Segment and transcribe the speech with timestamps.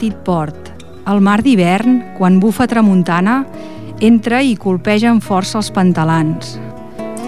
[0.00, 0.56] petit port.
[1.04, 3.42] El mar d'hivern, quan bufa tramuntana,
[4.00, 6.54] entra i colpeja amb força els pantalans.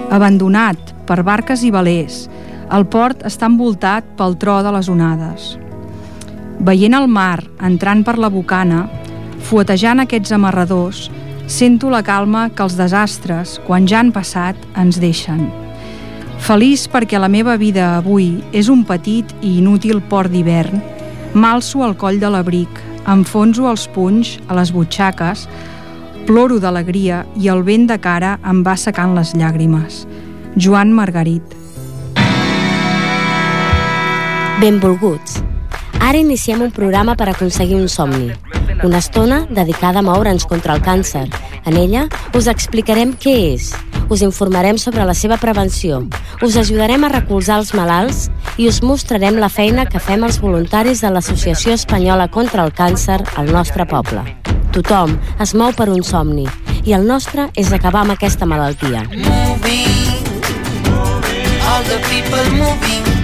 [0.08, 2.30] Abandonat per barques i velers,
[2.72, 5.50] el port està envoltat pel tro de les onades.
[6.64, 8.86] Veient el mar entrant per la bocana,
[9.44, 11.10] fuetejant aquests amarradors,
[11.44, 15.44] sento la calma que els desastres, quan ja han passat, ens deixen.
[16.40, 20.80] Feliç perquè la meva vida avui és un petit i inútil port d'hivern,
[21.34, 25.46] m'alço al coll de l'abric, enfonso els punys a les butxaques,
[26.26, 30.04] ploro d'alegria i el vent de cara em va secant les llàgrimes.
[30.56, 31.56] Joan Margarit.
[34.60, 35.40] Benvolguts.
[36.02, 38.30] Ara iniciem un programa per aconseguir un somni.
[38.84, 41.28] Una estona dedicada a moure'ns contra el càncer.
[41.64, 43.70] En ella us explicarem què és,
[44.10, 46.02] us informarem sobre la seva prevenció,
[46.42, 48.26] us ajudarem a recolzar els malalts
[48.58, 53.20] i us mostrarem la feina que fem els voluntaris de l'Associació Espanyola contra el Càncer
[53.36, 54.24] al nostre poble.
[54.74, 56.48] Tothom es mou per un somni
[56.84, 59.06] i el nostre és acabar amb aquesta malaltia.
[59.12, 60.26] Moving,
[61.62, 63.21] all the people moving,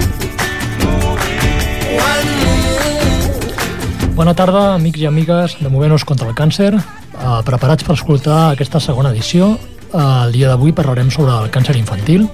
[4.18, 6.72] Bona tarda, amics i amigues de Movent-nos contra el càncer.
[6.74, 9.52] Uh, preparats per escoltar aquesta segona edició.
[9.92, 12.24] Uh, el dia d'avui parlarem sobre el càncer infantil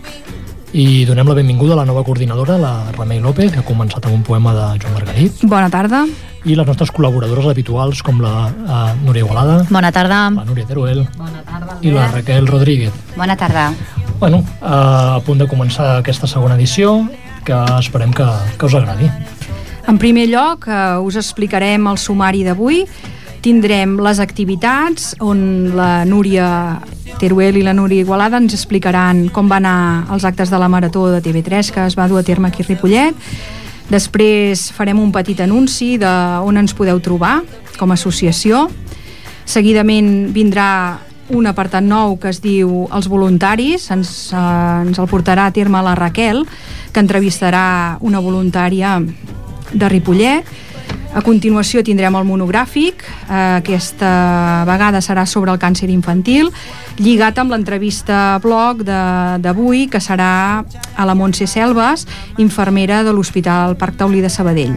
[0.73, 4.17] i donem la benvinguda a la nova coordinadora, la Remei López, que ha començat amb
[4.17, 5.45] un poema de Joan Margarit.
[5.45, 6.07] Bona tarda.
[6.49, 9.61] I les nostres col·laboradores habituals, com la uh, Núria Igualada.
[9.69, 10.23] Bona tarda.
[10.39, 11.05] La Núria Teruel.
[11.21, 12.97] Bona tarda, I la Raquel Rodríguez.
[13.13, 13.69] Bona tarda.
[14.25, 17.03] Bueno, uh, a punt de començar aquesta segona edició,
[17.45, 18.25] que esperem que,
[18.57, 19.13] que us agradi.
[19.87, 22.85] En primer lloc, eh, us explicarem el sumari d'avui.
[23.45, 26.81] Tindrem les activitats on la Núria
[27.21, 31.11] Teruel i la Núria Igualada ens explicaran com van anar els actes de la Marató
[31.13, 33.15] de TV3 que es va dur a terme aquí a Ripollet.
[33.91, 37.43] Després farem un petit anunci de on ens podeu trobar
[37.77, 38.71] com a associació.
[39.45, 44.41] Seguidament vindrà un apartat nou que es diu Els voluntaris, ens, eh,
[44.89, 46.47] ens el portarà a terme la Raquel,
[46.93, 49.01] que entrevistarà una voluntària
[49.73, 50.45] de Ripollet.
[51.15, 56.51] A continuació tindrem el monogràfic, eh, aquesta vegada serà sobre el càncer infantil,
[56.99, 60.65] lligat amb l'entrevista blog d'avui, que serà
[60.97, 64.75] a la Montse Selves, infermera de l'Hospital Parc Taulí de Sabadell.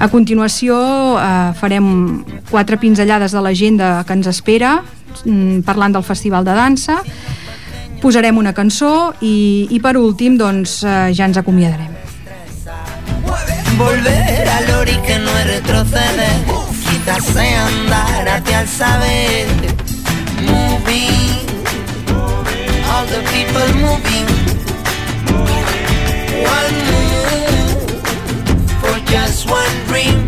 [0.00, 0.76] A continuació
[1.22, 4.80] eh, farem quatre pinzellades de l'agenda que ens espera,
[5.22, 6.98] mm, parlant del Festival de Dansa,
[8.02, 11.93] posarem una cançó i, i per últim doncs, eh, ja ens acomiadarem.
[13.76, 16.44] Volver al ori que no retroceder,
[16.88, 19.46] quizás andar hacia el saber.
[20.42, 21.46] Moving,
[22.88, 24.26] all the people moving.
[26.46, 28.00] One move
[28.80, 30.24] for just one dream.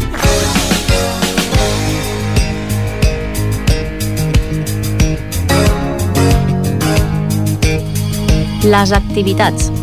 [8.65, 9.76] Les activitats.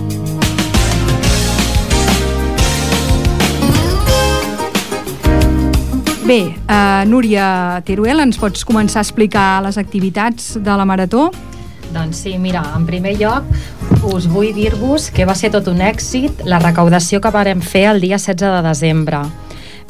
[6.24, 11.26] Bé, uh, Núria Teruel, ens pots començar a explicar les activitats de la Marató?
[11.92, 13.50] Doncs sí, mira, en primer lloc
[14.08, 18.00] us vull dir-vos que va ser tot un èxit la recaudació que varem fer el
[18.00, 19.20] dia 16 de desembre.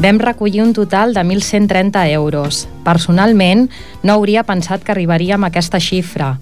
[0.01, 2.65] Vam recollir un total de 1.130 euros.
[2.81, 3.67] Personalment,
[4.01, 6.33] no hauria pensat que arribaríem a aquesta xifra.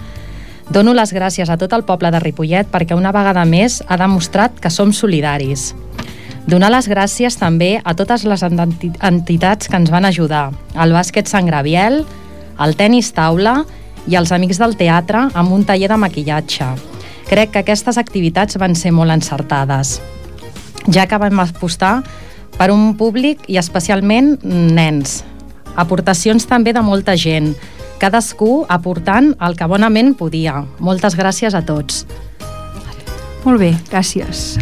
[0.72, 4.56] Dono les gràcies a tot el poble de Ripollet perquè una vegada més ha demostrat
[4.56, 5.74] que som solidaris.
[6.52, 11.46] Donar les gràcies també a totes les entitats que ens van ajudar, el bàsquet Sant
[11.48, 12.02] Graviel,
[12.60, 13.62] el tennis taula
[14.12, 16.68] i els amics del teatre amb un taller de maquillatge.
[17.30, 20.02] Crec que aquestes activitats van ser molt encertades,
[20.92, 22.02] ja que vam apostar
[22.58, 25.22] per un públic i especialment nens.
[25.80, 27.54] Aportacions també de molta gent,
[28.04, 30.66] cadascú aportant el que bonament podia.
[30.84, 32.04] Moltes gràcies a tots.
[33.48, 34.60] Molt bé, gràcies.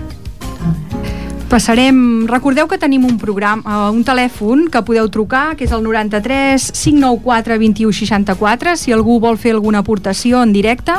[1.50, 2.28] Passarem...
[2.30, 6.68] Recordeu que tenim un programa, uh, un telèfon que podeu trucar, que és el 93
[6.78, 8.76] 594 21 64.
[8.78, 10.94] Si algú vol fer alguna aportació en directe,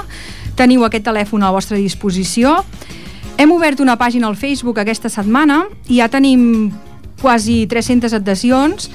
[0.59, 2.57] teniu aquest telèfon a la vostra disposició.
[3.39, 6.73] Hem obert una pàgina al Facebook aquesta setmana i ja tenim
[7.23, 8.91] quasi 300 adhesions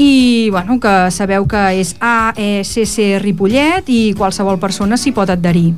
[0.00, 5.74] i bueno, que sabeu que és AECC Ripollet i qualsevol persona s'hi pot adherir.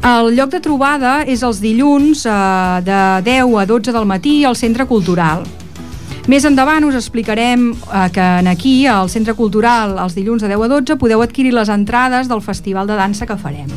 [0.00, 2.36] El lloc de trobada és els dilluns eh,
[2.86, 5.44] de 10 a 12 del matí al Centre Cultural.
[6.30, 10.64] Més endavant us explicarem eh, que en aquí, al Centre Cultural, els dilluns de 10
[10.64, 13.68] a 12, podeu adquirir les entrades del festival de dansa que farem.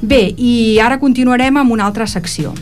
[0.00, 2.54] Bé, i ara continuarem amb una altra secció.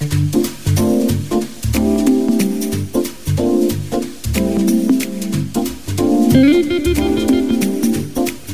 [0.00, 0.40] Mm-hmm.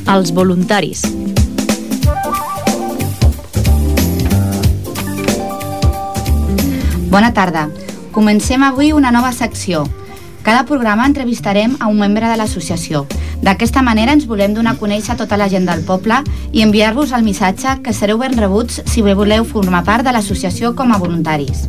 [0.07, 1.01] Els voluntaris.
[7.11, 7.67] Bona tarda.
[8.15, 9.83] Comencem avui una nova secció.
[10.43, 13.03] Cada programa entrevistarem a un membre de l'associació.
[13.43, 16.21] D'aquesta manera ens volem donar a conèixer a tota la gent del poble
[16.53, 20.71] i enviar-vos el missatge que sereu ben rebuts si bé voleu formar part de l'associació
[20.73, 21.67] com a voluntaris.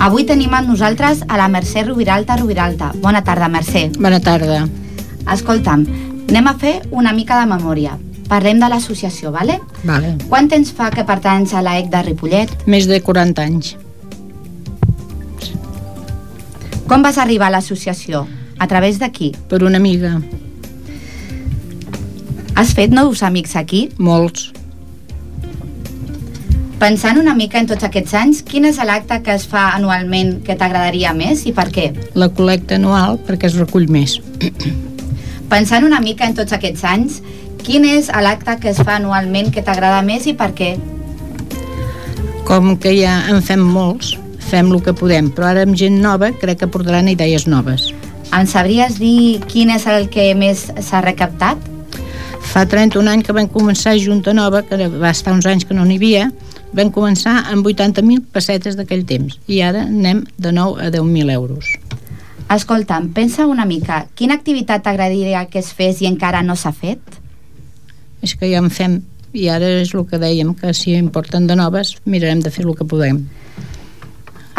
[0.00, 2.94] Avui tenim amb nosaltres a la Mercè Rubiralta Rubiralta.
[3.04, 3.90] Bona tarda, Mercè.
[4.00, 4.64] Bona tarda.
[5.30, 5.84] Escolta'm,
[6.30, 7.96] anem a fer una mica de memòria.
[8.30, 9.56] Parlem de l'associació, vale?
[9.82, 10.14] Vale.
[10.30, 12.52] Quant temps fa que pertanys a l'EC de Ripollet?
[12.70, 13.72] Més de 40 anys.
[16.86, 18.28] Com vas arribar a l'associació?
[18.58, 19.32] A través de qui?
[19.50, 20.20] Per una amiga.
[22.54, 23.88] Has fet nous amics aquí?
[23.98, 24.52] Molts.
[26.80, 30.54] Pensant una mica en tots aquests anys, quin és l'acte que es fa anualment que
[30.54, 31.90] t'agradaria més i per què?
[32.14, 34.20] La col·lecta anual perquè es recull més.
[35.50, 37.16] Pensant una mica en tots aquests anys,
[37.66, 40.76] quin és l'acte que es fa anualment que t'agrada més i per què?
[42.46, 44.12] Com que ja en fem molts,
[44.50, 47.88] fem el que podem, però ara amb gent nova crec que portaran idees noves.
[48.30, 51.58] Em sabries dir quin és el que més s'ha recaptat?
[52.52, 55.82] Fa 31 anys que vam començar Junta Nova, que va estar uns anys que no
[55.86, 56.28] n'hi havia,
[56.74, 61.74] vam començar amb 80.000 pessetes d'aquell temps i ara anem de nou a 10.000 euros.
[62.50, 67.20] Escolta'm, pensa una mica, quina activitat t'agradaria que es fes i encara no s'ha fet?
[68.26, 68.96] És que ja en fem
[69.32, 72.74] i ara és el que dèiem, que si importen de noves mirarem de fer el
[72.74, 73.20] que podem.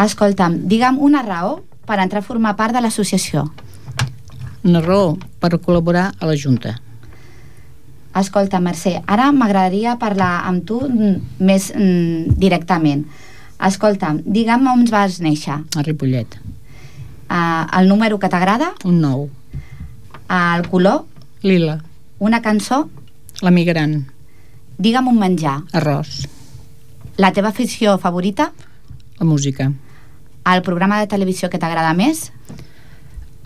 [0.00, 3.44] Escolta'm, digue'm una raó per entrar a formar part de l'associació.
[4.64, 6.78] Una raó per col·laborar a la Junta.
[8.16, 13.04] Escolta, Mercè, ara m'agradaria parlar amb tu mm, més mm, directament.
[13.68, 15.60] Escolta, digue'm on vas néixer.
[15.76, 16.40] A Ripollet.
[17.32, 18.74] Uh, el número que t'agrada?
[18.84, 19.30] Un nou.
[20.28, 21.06] Uh, el color?
[21.40, 21.78] Lila.
[22.20, 22.90] Una cançó?
[23.40, 24.02] La migrant.
[24.76, 25.62] Digue'm un menjar.
[25.72, 26.26] Arròs.
[27.16, 28.50] La teva afició favorita?
[29.16, 29.70] La música.
[30.44, 32.26] El programa de televisió que t'agrada més?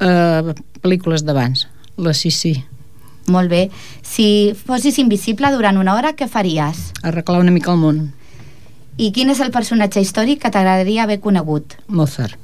[0.03, 0.51] Uh,
[0.83, 1.69] pel·lícules d'abans.
[1.97, 2.57] La Sissi.
[3.31, 3.69] Molt bé.
[4.03, 4.27] Si
[4.67, 6.89] fossis invisible durant una hora, què faries?
[7.07, 8.03] Arreglar una mica el món.
[8.99, 11.79] I quin és el personatge històric que t'agradaria haver conegut?
[11.87, 12.43] Mozart.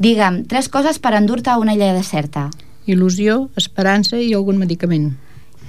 [0.00, 2.46] Digue'm, tres coses per endur-te a una illa deserta.
[2.88, 5.10] Il·lusió, esperança i algun medicament.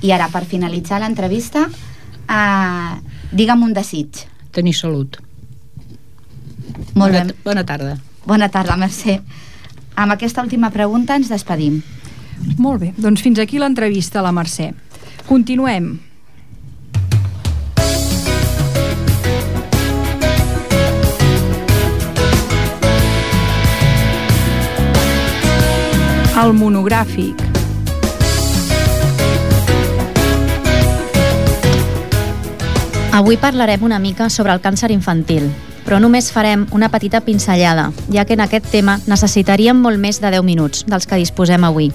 [0.02, 2.94] I ara, per finalitzar l'entrevista, uh,
[3.36, 4.24] digue'm un desig.
[4.56, 5.20] Tenir salut.
[6.96, 7.36] Molt bona, bé.
[7.44, 7.98] Bona tarda.
[8.26, 9.18] Bona tarda, Mercè.
[10.00, 11.82] Amb aquesta última pregunta ens despedim.
[12.58, 14.72] Molt bé, doncs fins aquí l'entrevista a la Mercè.
[15.28, 15.98] Continuem.
[26.42, 27.38] El monogràfic.
[33.14, 35.52] Avui parlarem una mica sobre el càncer infantil,
[35.86, 40.32] però només farem una petita pinzellada, ja que en aquest tema necessitaríem molt més de
[40.34, 41.92] 10 minuts dels que disposem avui.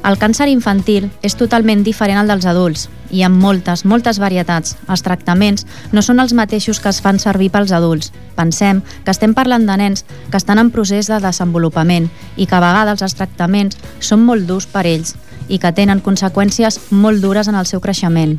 [0.00, 2.88] El càncer infantil és totalment diferent al dels adults.
[3.10, 4.76] Hi ha moltes, moltes varietats.
[4.86, 8.12] Els tractaments no són els mateixos que es fan servir pels adults.
[8.36, 12.62] Pensem que estem parlant de nens que estan en procés de desenvolupament i que a
[12.62, 15.16] vegades els tractaments són molt durs per ells
[15.48, 18.38] i que tenen conseqüències molt dures en el seu creixement.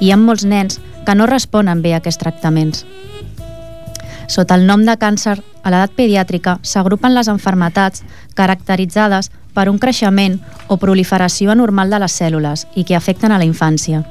[0.00, 2.86] Hi ha molts nens que no responen bé a aquests tractaments.
[4.28, 8.02] Sota el nom de càncer, a l'edat pediàtrica s'agrupen les enfermetats
[8.34, 13.48] caracteritzades per un creixement o proliferació anormal de les cèl·lules i que afecten a la
[13.48, 14.04] infància.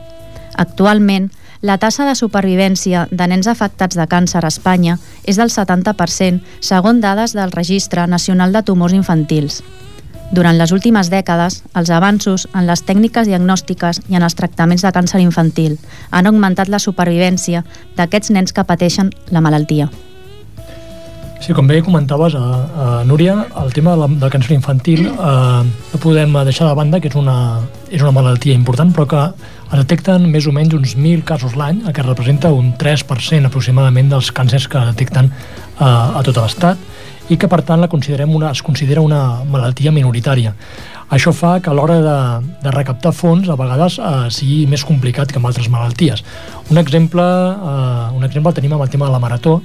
[0.57, 1.29] Actualment,
[1.61, 7.01] la tassa de supervivència de nens afectats de càncer a Espanya és del 70%, segons
[7.01, 9.61] dades del Registre Nacional de Tumors Infantils.
[10.33, 14.91] Durant les últimes dècades, els avanços en les tècniques diagnòstiques i en els tractaments de
[14.91, 15.77] càncer infantil
[16.09, 17.63] han augmentat la supervivència
[17.95, 19.89] d'aquests nens que pateixen la malaltia.
[21.39, 25.63] Sí, com bé comentaves, a, a Núria, el tema de la, del càncer infantil eh,
[25.91, 27.59] no podem deixar de banda que és una,
[27.91, 31.83] és una malaltia important, però que es detecten més o menys uns 1.000 casos l'any,
[31.85, 36.81] el que representa un 3% aproximadament dels càncers que detecten eh, a tot l'estat
[37.29, 40.53] i que per tant la considerem una, es considera una malaltia minoritària.
[41.13, 42.19] Això fa que a l'hora de,
[42.63, 46.23] de recaptar fons a vegades eh, sigui més complicat que amb altres malalties.
[46.71, 49.59] Un exemple, eh, un exemple el tenim amb el tema de la marató,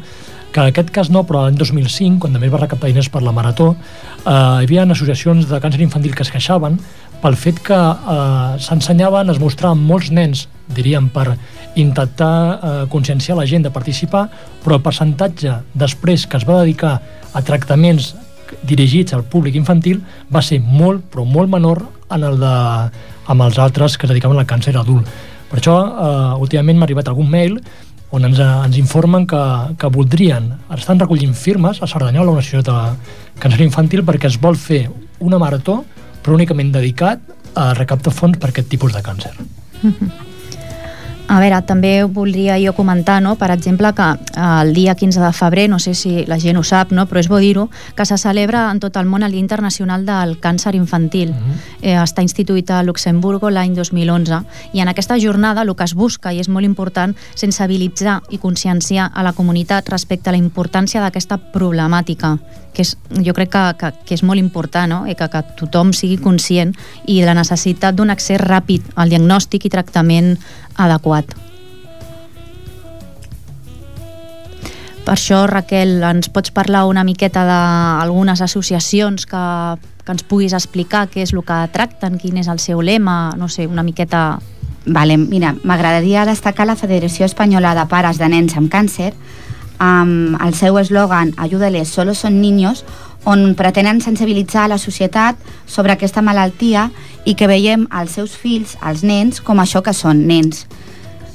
[0.52, 3.22] que en aquest cas no, però l'any 2005, quan també es va recaptar diners per
[3.22, 6.80] la Marató, eh, hi havia associacions de càncer infantil que es queixaven
[7.20, 11.36] pel fet que eh, s'ensenyaven, es mostraven molts nens, diríem, per
[11.78, 14.26] intentar eh, conscienciar la gent de participar,
[14.64, 16.98] però el percentatge després que es va dedicar
[17.32, 18.14] a tractaments
[18.66, 20.00] dirigits al públic infantil
[20.32, 22.54] va ser molt, però molt menor en el de,
[23.30, 25.06] amb els altres que es dedicaven al càncer adult.
[25.50, 27.58] Per això, eh, últimament m'ha arribat algun mail
[28.10, 29.42] on ens, ens informen que,
[29.78, 34.58] que voldrien, estan recollint firmes a Cerdanyola, una associació de càncer infantil, perquè es vol
[34.58, 34.88] fer
[35.20, 35.84] una marató,
[36.22, 37.22] però únicament dedicat
[37.54, 39.32] a recaptar fons per aquest tipus de càncer.
[39.82, 40.29] Mm -hmm.
[41.30, 43.36] A veure, també voldria jo comentar, no?
[43.38, 46.64] per exemple, que eh, el dia 15 de febrer, no sé si la gent ho
[46.66, 47.04] sap, no?
[47.06, 50.40] però és bo dir-ho, que se celebra en tot el món el Dia Internacional del
[50.42, 51.30] Càncer Infantil.
[51.30, 51.52] Uh mhm.
[51.52, 51.78] -huh.
[51.82, 56.32] eh, està instituït a Luxemburgo l'any 2011 i en aquesta jornada el que es busca,
[56.32, 61.38] i és molt important, sensibilitzar i conscienciar a la comunitat respecte a la importància d'aquesta
[61.38, 62.38] problemàtica
[62.74, 62.94] que és,
[63.26, 65.02] jo crec que, que, que és molt important no?
[65.10, 66.74] I que, que tothom sigui conscient
[67.10, 70.36] i la necessitat d'un accés ràpid al diagnòstic i tractament
[70.76, 71.36] adequat.
[75.04, 79.44] Per això, Raquel, ens pots parlar una miqueta d'algunes associacions que,
[80.04, 83.48] que ens puguis explicar què és el que tracten, quin és el seu lema, no
[83.48, 84.38] sé, una miqueta...
[84.80, 89.10] Vale, mira, m'agradaria destacar la Federació Espanyola de Pares de Nens amb Càncer,
[89.80, 92.84] amb el seu eslògan Ayúdales, solo son niños,
[93.24, 96.90] on pretenen sensibilitzar la societat sobre aquesta malaltia
[97.24, 100.66] i que veiem els seus fills, els nens, com això que són nens.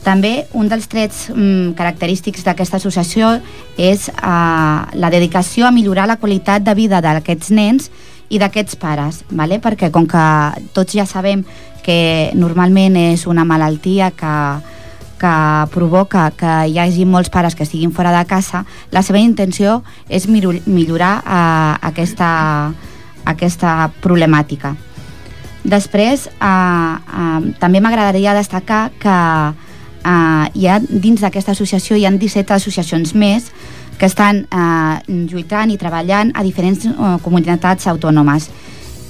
[0.06, 3.40] També un dels trets mm, característics d'aquesta associació
[3.78, 7.90] és eh, la dedicació a millorar la qualitat de vida d'aquests nens
[8.30, 9.58] i d'aquests pares, vale?
[9.62, 10.26] perquè com que
[10.78, 11.44] tots ja sabem
[11.86, 14.36] que normalment és una malaltia que,
[15.20, 15.36] que
[15.74, 20.28] provoca que hi hagi molts pares que estiguin fora de casa, la seva intenció és
[20.28, 22.30] millorar eh, aquesta,
[23.26, 24.76] aquesta problemàtica.
[25.66, 29.16] Després, eh, eh, també m'agradaria destacar que
[30.06, 33.50] eh, hi ha, dins d'aquesta associació hi ha 17 associacions més
[33.98, 34.96] que estan eh,
[35.32, 38.50] lluitant i treballant a diferents eh, comunitats autònomes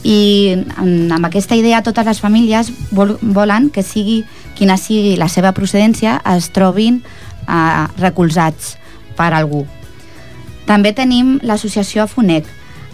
[0.06, 4.20] i amb aquesta idea totes les famílies vol, volen que sigui
[4.56, 8.76] quina sigui la seva procedència es trobin eh, recolzats
[9.18, 9.64] per algú.
[10.70, 12.46] També tenim l'associació FUNEC.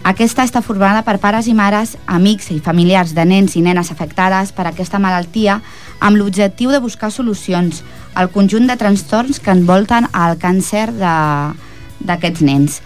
[0.08, 4.50] Aquesta està formada per pares i mares, amics i familiars de nens i nenes afectades
[4.56, 5.60] per aquesta malaltia
[6.00, 12.80] amb l'objectiu de buscar solucions al conjunt de trastorns que envolten el càncer d'aquests nens.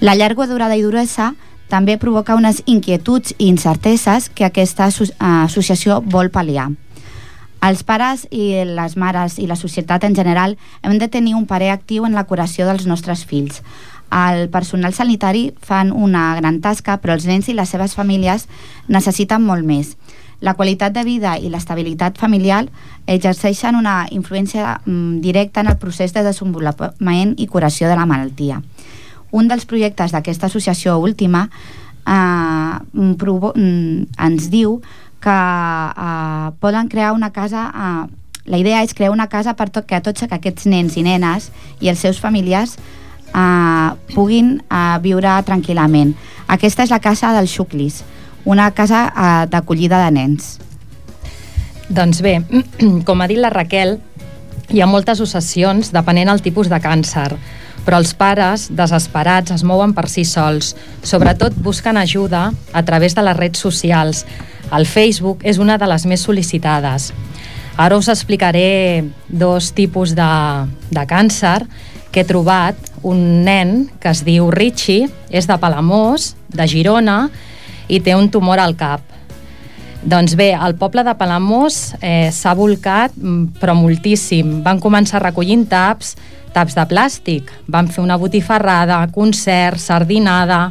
[0.00, 1.34] La llarga durada i duresa
[1.68, 6.70] també provoca unes inquietuds i incerteses que aquesta associació vol pal·liar.
[7.66, 11.72] Els pares i les mares i la societat en general hem de tenir un parer
[11.72, 13.62] actiu en la curació dels nostres fills.
[14.12, 18.46] El personal sanitari fan una gran tasca, però els nens i les seves famílies
[18.86, 19.96] necessiten molt més.
[20.40, 22.66] La qualitat de vida i l'estabilitat familiar
[23.06, 28.60] exerceixen una influència mm, directa en el procés de desenvolupament i curació de la malaltia
[29.32, 31.48] un dels projectes d'aquesta associació última
[32.06, 34.80] eh, provo, ens diu
[35.22, 38.14] que eh, poden crear una casa eh,
[38.46, 41.50] la idea és crear una casa per tot, que tots aquests nens i nenes
[41.82, 42.76] i els seus familiars
[43.34, 46.14] eh, puguin eh, viure tranquil·lament.
[46.46, 48.04] Aquesta és la casa del Xuclis,
[48.46, 50.52] una casa eh, d'acollida de nens.
[51.90, 52.38] Doncs bé,
[53.06, 53.98] com ha dit la Raquel,
[54.70, 57.32] hi ha moltes associacions depenent del tipus de càncer
[57.86, 60.74] però els pares, desesperats, es mouen per si sols.
[61.06, 64.24] Sobretot busquen ajuda a través de les redes socials.
[64.74, 67.12] El Facebook és una de les més sol·licitades.
[67.78, 70.30] Ara us explicaré dos tipus de,
[70.90, 71.60] de càncer
[72.10, 72.78] que he trobat.
[73.06, 77.28] Un nen que es diu Richie, és de Palamós, de Girona,
[77.86, 79.04] i té un tumor al cap.
[80.06, 84.60] Doncs bé, el poble de Palamós eh, s'ha volcat, mm, però moltíssim.
[84.66, 86.16] Van començar recollint taps,
[86.56, 87.50] taps de plàstic.
[87.68, 90.70] Van fer una botifarrada, concert, sardinada,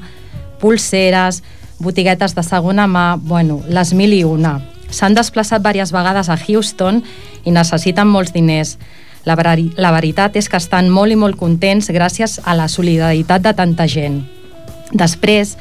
[0.62, 1.44] pulseres,
[1.80, 4.58] botiguetes de segona mà, bueno, les mil i una.
[4.90, 7.02] S'han desplaçat diverses vegades a Houston
[7.46, 8.78] i necessiten molts diners.
[9.26, 13.42] La, ver la veritat és que estan molt i molt contents gràcies a la solidaritat
[13.42, 14.22] de tanta gent.
[14.94, 15.56] Després,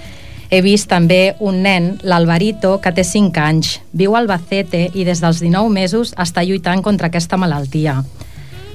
[0.53, 3.79] he vist també un nen, l'Alvarito, que té 5 anys.
[3.93, 8.03] Viu a Albacete i des dels 19 mesos està lluitant contra aquesta malaltia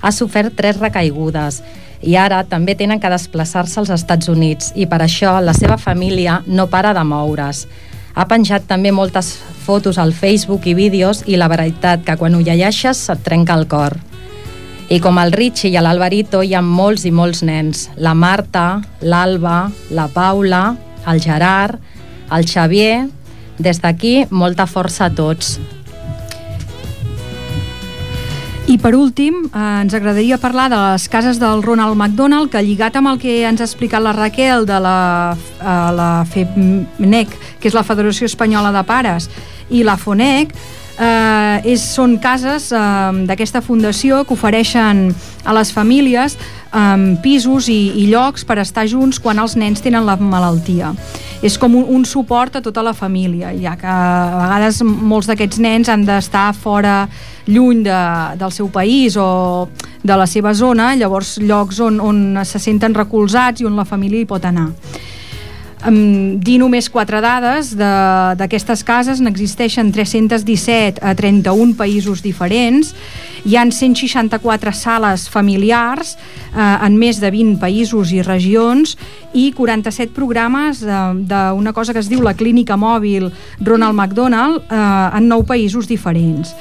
[0.02, 1.62] ha sofert tres recaigudes
[2.02, 6.42] i ara també tenen que desplaçar-se als Estats Units i per això la seva família
[6.48, 7.66] no para de moure's.
[8.16, 9.34] Ha penjat també moltes
[9.66, 13.68] fotos al Facebook i vídeos i la veritat que quan ho llegeixes se't trenca el
[13.68, 13.98] cor.
[14.90, 17.90] I com el Richie i l'Alvarito hi ha molts i molts nens.
[17.98, 20.64] La Marta, l'Alba, la Paula,
[21.08, 21.80] el Gerard,
[22.32, 23.08] el Xavier...
[23.60, 25.58] Des d'aquí, molta força a tots.
[28.70, 33.00] I per últim, eh, ens agradaria parlar de les cases del Ronald McDonald, que lligat
[33.00, 37.74] amb el que ens ha explicat la Raquel de la, eh, la FEMNEC, que és
[37.74, 39.26] la Federació Espanyola de Pares,
[39.72, 40.54] i la FONEC,
[41.00, 45.10] eh, és, són cases eh, d'aquesta fundació que ofereixen
[45.48, 50.06] a les famílies eh, pisos i, i llocs per estar junts quan els nens tenen
[50.08, 50.94] la malaltia.
[51.42, 55.62] És com un, un suport a tota la família, ja que a vegades molts d'aquests
[55.64, 57.06] nens han d'estar fora,
[57.50, 58.00] lluny de,
[58.38, 59.70] del seu país o
[60.04, 64.20] de la seva zona, llavors llocs on, on se senten recolzats i on la família
[64.20, 64.70] hi pot anar.
[65.88, 69.22] Um, dir només quatre dades d'aquestes cases.
[69.24, 72.92] N'existeixen 317 a 31 països diferents.
[73.48, 76.18] Hi han 164 sales familiars
[76.52, 78.98] eh, en més de 20 països i regions
[79.32, 81.00] i 47 programes eh,
[81.32, 83.30] d'una cosa que es diu la clínica mòbil
[83.64, 84.84] Ronald McDonald eh,
[85.16, 86.52] en 9 països diferents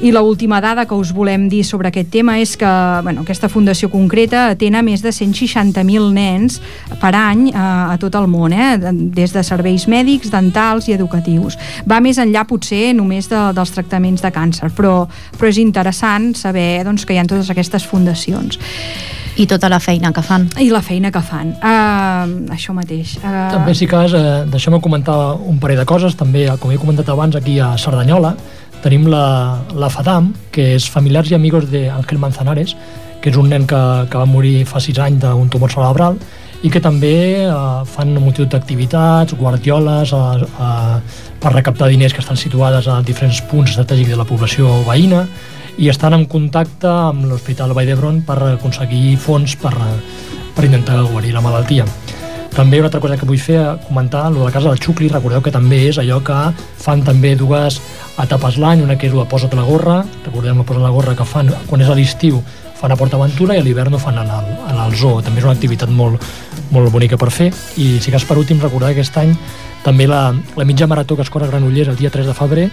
[0.00, 2.70] i l última dada que us volem dir sobre aquest tema és que
[3.02, 6.60] bueno, aquesta fundació concreta atén a més de 160.000 nens
[7.00, 8.78] per any eh, a tot el món, eh,
[9.14, 11.58] des de serveis mèdics, dentals i educatius.
[11.88, 15.04] Va més enllà potser només de, dels tractaments de càncer, però,
[15.38, 18.58] però és interessant saber doncs, que hi ha totes aquestes fundacions.
[19.34, 20.46] I tota la feina que fan.
[20.62, 21.56] I la feina que fan.
[21.58, 23.16] Uh, això mateix.
[23.18, 23.32] Uh...
[23.50, 26.14] També, si cas, eh, deixem-me comentar un parell de coses.
[26.14, 28.36] També, com he comentat abans, aquí a Cerdanyola,
[28.84, 32.76] tenim la, la FADAM, que és Familiars i Amigos d'Àngel Manzanares,
[33.24, 33.80] que és un nen que,
[34.12, 36.18] que va morir fa sis anys d'un tumor cerebral
[36.64, 37.14] i que també
[37.44, 37.54] eh,
[37.88, 43.40] fan un motiu d'activitats, guardioles, eh, eh, per recaptar diners que estan situades a diferents
[43.48, 45.24] punts estratègics de la població veïna
[45.80, 49.74] i estan en contacte amb l'Hospital Vall d'Hebron per aconseguir fons per,
[50.54, 51.88] per intentar guarir la malaltia.
[52.54, 55.42] També una altra cosa que vull fer comentar, el de la casa del Xucli, recordeu
[55.42, 56.36] que també és allò que
[56.84, 57.80] fan també dues
[58.22, 61.26] etapes l'any, una que és la posa't la gorra, recordem la posa't la gorra que
[61.26, 62.40] fan quan és a l'estiu
[62.78, 65.22] fan a Port Aventura i a l'hivern ho fan en el, en el zoo.
[65.24, 66.20] També és una activitat molt,
[66.74, 67.48] molt bonica per fer.
[67.80, 69.32] I si cas per últim, recordar que aquest any
[69.84, 72.68] també la, la mitja marató que es corre a Granollers el dia 3 de febrer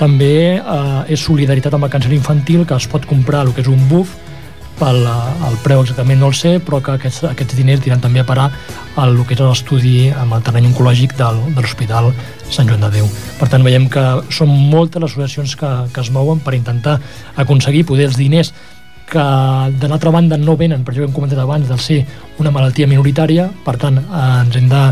[0.00, 3.70] també eh, és solidaritat amb el càncer infantil que es pot comprar el que és
[3.70, 4.16] un buf
[4.78, 8.28] pel el preu exactament no el sé, però que aquests, aquests diners diran també a
[8.28, 8.50] parar
[9.00, 12.12] al que és l'estudi amb el terreny oncològic del, de l'Hospital
[12.50, 13.10] Sant Joan de Déu.
[13.40, 17.00] Per tant, veiem que són moltes les associacions que, que es mouen per intentar
[17.36, 18.52] aconseguir poder els diners
[19.06, 19.22] que
[19.78, 22.00] de l'altra banda no venen, per això que hem comentat abans, del ser
[22.42, 24.82] una malaltia minoritària, per tant, eh, ens hem de,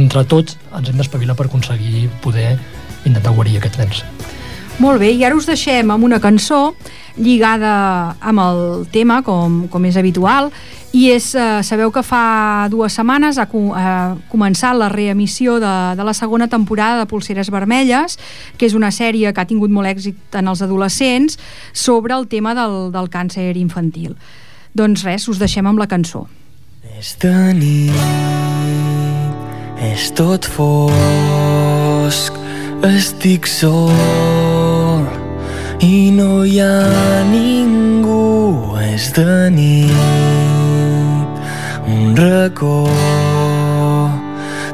[0.00, 2.56] entre tots, ens hem d'espavilar per aconseguir poder
[3.04, 4.04] intentar guarir aquests nens.
[4.80, 6.70] Molt bé, i ara us deixem amb una cançó
[7.20, 10.48] lligada amb el tema, com, com és habitual,
[10.96, 16.06] i és, eh, sabeu que fa dues setmanes ha, ha començat la reemissió de, de
[16.06, 18.16] la segona temporada de Pulseres Vermelles,
[18.56, 21.36] que és una sèrie que ha tingut molt èxit en els adolescents
[21.76, 24.16] sobre el tema del, del càncer infantil.
[24.72, 26.24] Doncs res, us deixem amb la cançó.
[26.96, 27.92] És de nit,
[29.92, 32.32] és tot fosc,
[32.96, 34.39] estic sol
[35.80, 39.92] i no hi ha ningú, és de nit,
[41.88, 42.88] un racó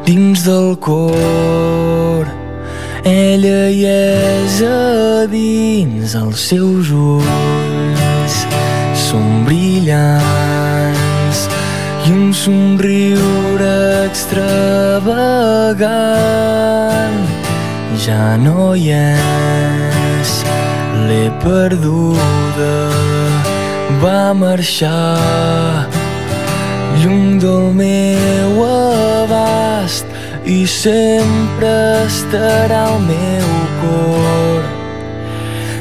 [0.07, 2.27] dins del cor.
[3.07, 8.47] Ella hi és a dins, els seus ulls
[9.07, 11.39] són brillants
[12.07, 13.75] i un somriure
[14.09, 15.47] extravagant
[18.07, 19.96] ja no hi és,
[21.09, 22.75] l'he perduda,
[24.03, 25.87] va marxar
[27.01, 30.07] lluny del meu abast
[30.47, 31.75] i sempre
[32.07, 33.51] estarà al meu
[33.83, 34.63] cor.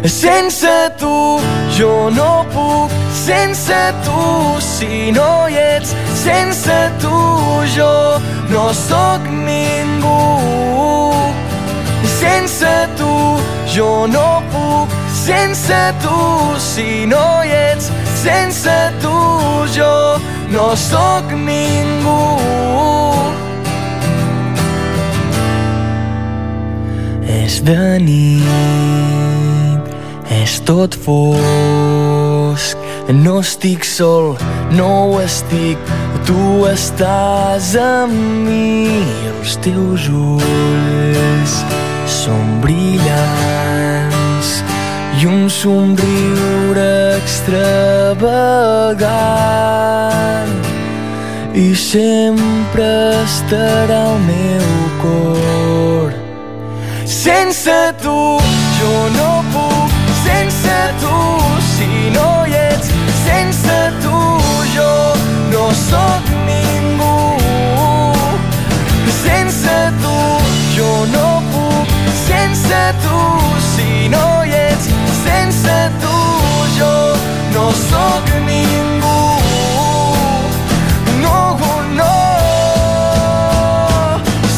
[0.05, 1.39] Sense tu
[1.77, 2.93] jo no puc,
[3.25, 4.25] sense tu
[4.61, 7.21] si no hi ets, sense tu
[7.75, 7.93] jo
[8.53, 10.21] no sóc ningú.
[12.19, 13.13] Sense tu
[13.75, 16.19] jo no puc, sense tu
[16.59, 19.15] si no hi ets, sense tu
[19.75, 20.19] jo
[20.51, 22.23] no sóc ningú.
[27.25, 29.83] És de nit,
[30.41, 32.77] és tot fosc,
[33.23, 34.35] no estic sol,
[34.75, 35.79] no ho estic,
[36.27, 38.13] tu estàs amb
[38.49, 41.61] mi, els teus ulls
[42.21, 43.74] són brillants
[45.17, 47.95] i un somriure extravagant.
[51.53, 52.87] I sempre
[53.23, 54.67] estarà al meu
[55.01, 56.11] cor.
[57.05, 58.39] Sense tu
[58.79, 59.89] jo no puc.
[60.25, 61.17] Sense tu
[61.71, 62.87] si no hi ets.
[63.23, 64.19] Sense tu
[64.75, 64.93] jo
[65.53, 67.17] no sóc ningú.
[69.23, 70.17] Sense tu
[70.75, 71.87] jo no puc.
[72.27, 73.19] Sense tu
[73.71, 74.44] si no
[75.25, 76.15] sense tu
[77.55, 79.21] no sóc ningú.
[81.23, 81.57] No,
[81.99, 82.15] no,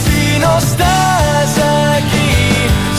[0.01, 1.53] si no estàs
[1.95, 2.33] aquí,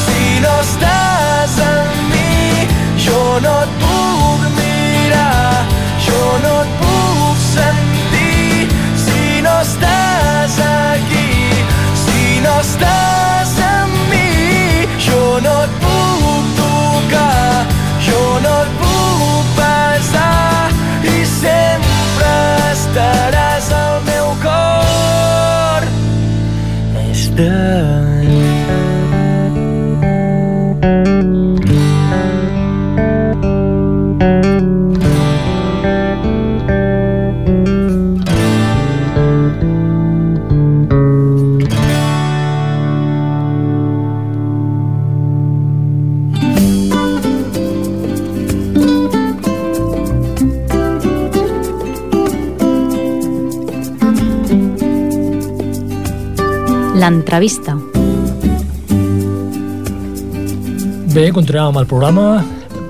[0.07, 2.67] si no estàs amb mi,
[3.05, 5.65] jo no et puc mirar,
[6.09, 8.69] jo no et puc sentir,
[9.07, 11.31] si no estàs aquí,
[12.05, 13.28] si no estàs
[57.09, 57.73] L'entrevista.
[61.15, 62.43] Bé, continuem amb el programa.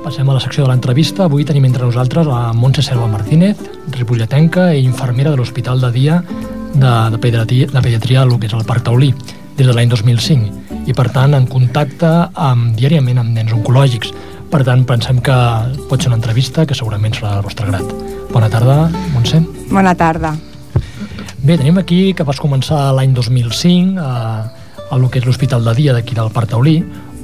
[0.03, 1.29] Passem a la secció de l'entrevista.
[1.29, 3.61] Avui tenim entre nosaltres a Montse Selva Martínez,
[3.95, 8.59] ripolletenca i infermera de l'Hospital de Dia de, de, pediatria, de pediatria el que és
[8.59, 9.13] el Parc Taulí,
[9.55, 14.11] des de l'any 2005, i per tant en contacte amb, diàriament amb nens oncològics.
[14.51, 15.39] Per tant, pensem que
[15.87, 17.97] pot ser una entrevista que segurament serà del vostre grat.
[18.35, 19.45] Bona tarda, Montse.
[19.71, 20.35] Bona tarda.
[21.49, 24.09] Bé, tenim aquí que vas començar l'any 2005 a,
[24.93, 26.75] a lo que és l'Hospital de Dia d'aquí del Parc Taulí,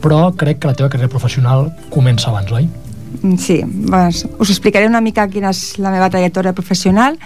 [0.00, 2.64] però crec que la teva carrera professional comença abans, oi?
[3.20, 7.20] Mm, Sí, doncs, us explicaré una mica quina és la meva trajectòria professional.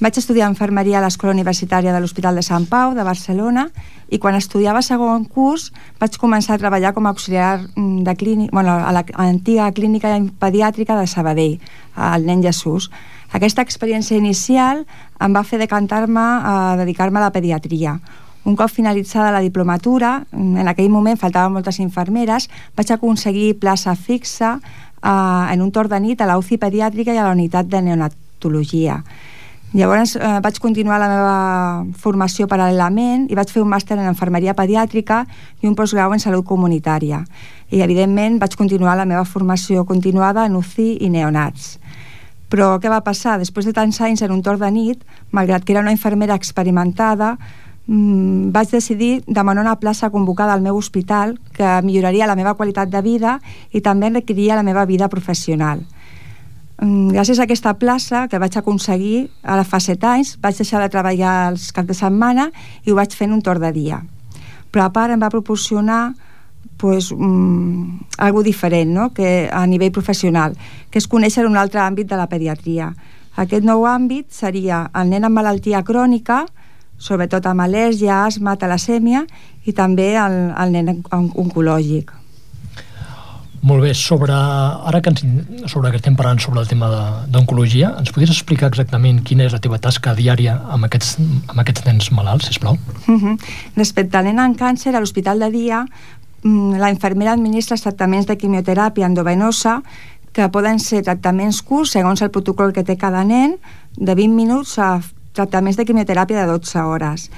[0.00, 3.68] Vaig estudiar infermeria a l'Escola Universitària de l'Hospital de Sant Pau, de Barcelona,
[4.08, 8.56] i quan estudiava segon curs vaig començar a treballar com a auxiliar mm, de clínica,
[8.56, 11.58] bueno, a l'antiga clínica pediàtrica de Sabadell,
[12.00, 12.88] al nen Jesús.
[13.32, 14.82] Aquesta experiència inicial
[15.22, 18.00] em va fer decantar-me a dedicar-me a la pediatria.
[18.44, 24.56] Un cop finalitzada la diplomatura, en aquell moment faltaven moltes infermeres, vaig aconseguir plaça fixa
[24.58, 27.82] eh, en un torn de nit a la UCI pediàtrica i a la unitat de
[27.84, 29.02] neonatologia.
[29.70, 31.34] Llavors eh, vaig continuar la meva
[32.00, 35.20] formació paral·lelament i vaig fer un màster en enfermeria pediàtrica
[35.62, 37.22] i un postgrau en salut comunitària.
[37.70, 41.76] I, evidentment, vaig continuar la meva formació continuada en UCI i neonats.
[42.50, 43.38] Però què va passar?
[43.38, 47.36] Després de tants anys en un torn de nit, malgrat que era una infermera experimentada,
[47.86, 52.90] mmm, vaig decidir demanar una plaça convocada al meu hospital que milloraria la meva qualitat
[52.90, 53.38] de vida
[53.70, 55.86] i també enriquiria la meva vida professional.
[56.80, 60.88] Mm, Gràcies a aquesta plaça que vaig aconseguir ara fa set anys, vaig deixar de
[60.88, 62.50] treballar els caps de setmana
[62.84, 64.02] i ho vaig fer en un torn de dia.
[64.72, 66.14] Però a part em va proporcionar
[66.80, 69.10] pues, um, algo diferent no?
[69.12, 70.56] que a nivell professional,
[70.90, 72.94] que és conèixer un altre àmbit de la pediatria.
[73.36, 76.46] Aquest nou àmbit seria el nen amb malaltia crònica,
[77.00, 79.26] sobretot amb al·lèrgia, asma, talasèmia,
[79.64, 82.10] i també el, el nen on- oncològic.
[83.62, 85.20] Molt bé, sobre, ara que, ens,
[85.68, 89.52] sobre que estem parlant sobre el tema de- d'oncologia, ens podries explicar exactament quina és
[89.52, 92.78] la teva tasca diària amb aquests, amb aquests nens malalts, sisplau?
[93.06, 93.36] Mhm.
[93.76, 95.84] Respecte al nen amb càncer, a l'hospital de dia,
[96.42, 99.80] la infermera administra els tractaments de quimioteràpia endovenosa
[100.32, 103.58] que poden ser tractaments curts segons el protocol que té cada nen,
[103.96, 105.00] de 20 minuts a
[105.34, 107.30] tractaments de quimioteràpia de 12 hores.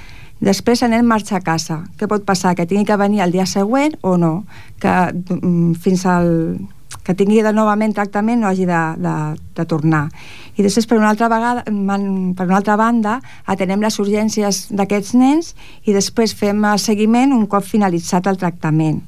[0.43, 1.85] Després el nen marxa a casa.
[1.99, 2.57] Què pot passar?
[2.59, 4.45] Que tingui que venir el dia següent o no?
[4.83, 6.59] Que mm, fins al
[7.03, 9.15] que tingui de novament tractament no hagi de, de,
[9.57, 10.09] de tornar.
[10.57, 15.55] I després, per una altra, vegada, per una altra banda, atenem les urgències d'aquests nens
[15.89, 19.01] i després fem el seguiment un cop finalitzat el tractament.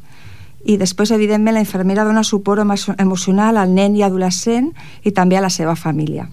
[0.64, 4.72] I després, evidentment, la infermera dona suport emo- emocional al nen i adolescent
[5.04, 6.24] i també a la seva família.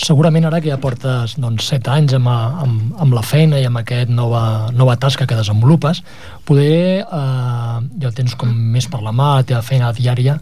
[0.00, 3.82] Segurament ara que ja portes doncs, 7 anys amb, amb, amb la feina i amb
[3.82, 6.04] aquesta nova, nova tasca que desenvolupes,
[6.48, 10.38] poder eh, ja tens com més per la mà, la teva feina diària,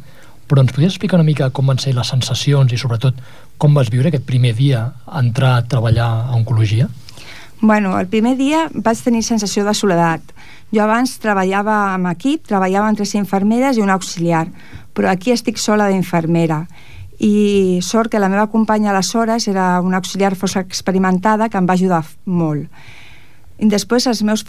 [0.48, 3.20] però ens podries explicar una mica com van ser les sensacions i sobretot
[3.60, 6.88] com vas viure aquest primer dia a entrar a treballar a oncologia?
[7.60, 10.22] Bueno, el primer dia vaig tenir sensació de soledat.
[10.70, 14.46] Jo abans treballava amb equip, treballava amb tres infermeres i un auxiliar,
[14.94, 16.62] però aquí estic sola d'infermera.
[17.18, 21.74] I sort que la meva companya aleshores era una auxiliar força experimentada que em va
[21.74, 22.70] ajudar molt.
[23.58, 24.44] I després els meus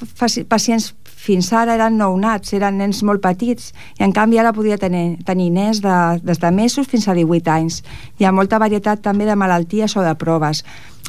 [0.50, 5.18] pacients fins ara eren nounats, eren nens molt petits, i en canvi ara podia tenir,
[5.26, 7.82] tenir nens de, des de mesos fins a 18 anys.
[8.20, 10.64] Hi ha molta varietat també de malalties o de proves.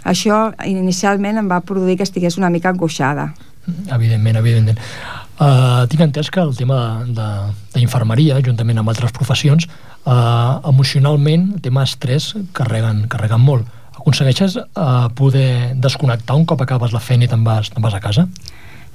[0.08, 3.30] Això inicialment em va produir que estigués una mica angoixada.
[3.92, 4.80] Evidentment, evidentment.
[5.40, 9.68] Uh, tinc entès que el tema d'infermeria, juntament amb altres professions,
[10.04, 13.68] uh, emocionalment, el tema estrès, carreguen, carreguen molt.
[14.00, 18.00] Aconsegueixes uh, poder desconnectar un cop acabes la feina i te'n vas, te'n vas a
[18.00, 18.26] casa?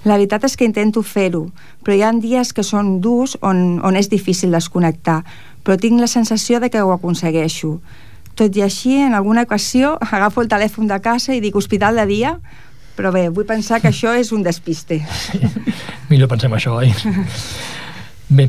[0.05, 1.47] La veritat és que intento fer-ho,
[1.81, 5.23] però hi ha dies que són durs on, on és difícil desconnectar,
[5.65, 7.79] però tinc la sensació de que ho aconsegueixo.
[8.37, 12.05] Tot i així, en alguna ocasió, agafo el telèfon de casa i dic hospital de
[12.09, 12.35] dia,
[12.95, 15.01] però bé, vull pensar que això és un despiste.
[16.11, 16.93] Millor pensem això, oi?
[18.37, 18.47] Bé,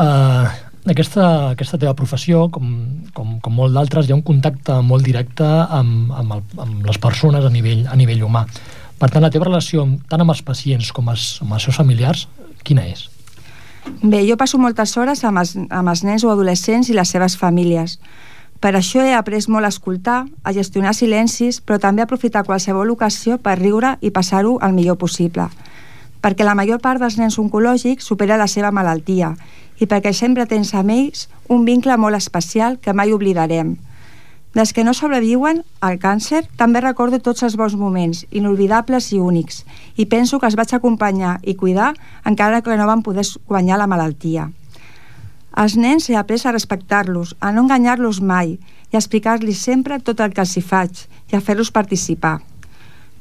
[0.00, 0.48] uh,
[0.90, 2.72] aquesta, aquesta teva professió, com,
[3.16, 6.98] com, com molt d'altres, hi ha un contacte molt directe amb, amb, el, amb les
[7.00, 8.44] persones a nivell, a nivell humà.
[9.00, 12.26] Per tant, la teva relació tant amb els pacients com els, amb els seus familiars,
[12.64, 13.08] quina és?
[14.02, 17.36] Bé, jo passo moltes hores amb els, amb els nens o adolescents i les seves
[17.40, 17.98] famílies.
[18.60, 22.92] Per això he après molt a escoltar, a gestionar silencis, però també a aprofitar qualsevol
[22.94, 25.48] ocasió per riure i passar-ho el millor possible.
[26.24, 29.34] Perquè la major part dels nens oncològics supera la seva malaltia
[29.80, 33.74] i perquè sempre tens amb ells un vincle molt especial que mai oblidarem.
[34.54, 39.64] Des que no sobreviuen al càncer, també recordo tots els bons moments, inolvidables i únics,
[39.98, 41.90] i penso que els vaig acompanyar i cuidar
[42.24, 44.52] encara que no van poder guanyar la malaltia.
[45.58, 50.22] Els nens he après a respectar-los, a no enganyar-los mai i a explicar-los sempre tot
[50.22, 52.38] el que els hi faig i a fer-los participar.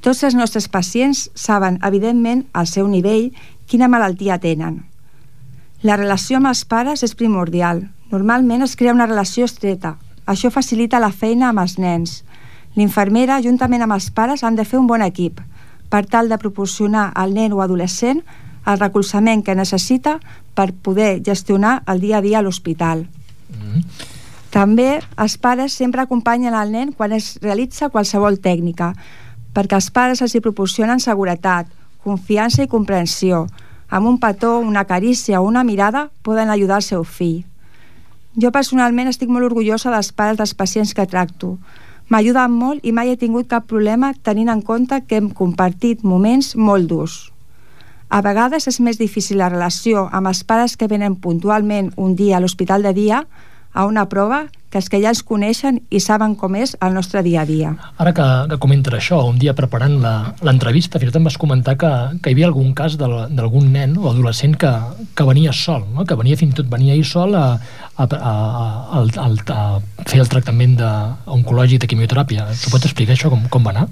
[0.06, 3.32] Tots els nostres pacients saben, evidentment, al seu nivell,
[3.66, 4.84] quina malaltia tenen.
[5.84, 7.90] La relació amb els pares és primordial.
[8.12, 9.98] Normalment es crea una relació estreta.
[10.26, 12.22] Això facilita la feina amb els nens.
[12.80, 15.42] L'infermera, juntament amb els pares, han de fer un bon equip
[15.94, 18.24] per tal de proporcionar al nen o adolescent
[18.66, 20.16] el recolzament que necessita
[20.56, 23.04] per poder gestionar el dia a dia a l'hospital.
[24.54, 28.94] També els pares sempre acompanyen el nen quan es realitza qualsevol tècnica,
[29.54, 31.68] perquè els pares els hi proporcionen seguretat,
[32.04, 33.48] confiança i comprensió.
[33.94, 37.44] Amb un petó, una carícia o una mirada poden ajudar el seu fill.
[38.42, 41.52] Jo personalment estic molt orgullosa dels pares dels pacients que tracto.
[42.10, 46.56] M'ajuden molt i mai he tingut cap problema tenint en compte que hem compartit moments
[46.58, 47.20] molt durs.
[48.10, 52.38] A vegades és més difícil la relació amb els pares que venen puntualment un dia
[52.38, 53.22] a l'hospital de dia
[53.74, 57.22] a una prova que els que ja ens coneixen i saben com és el nostre
[57.22, 57.76] dia a dia.
[58.02, 61.38] Ara que, que comentes això, un dia preparant la- l'entrevista, fins i tot em vas
[61.38, 64.72] comentar que, que hi havia algun cas d'algun nen o adolescent que,
[65.14, 66.06] que venia sol, no?
[66.10, 67.46] que venia fins i tot venia ell sol a,
[67.98, 68.34] a, a,
[68.98, 70.92] a, a, a, fer el tractament de,
[71.38, 72.50] oncològic de quimioteràpia.
[72.58, 73.88] S'ho pots explicar això, com, com va anar?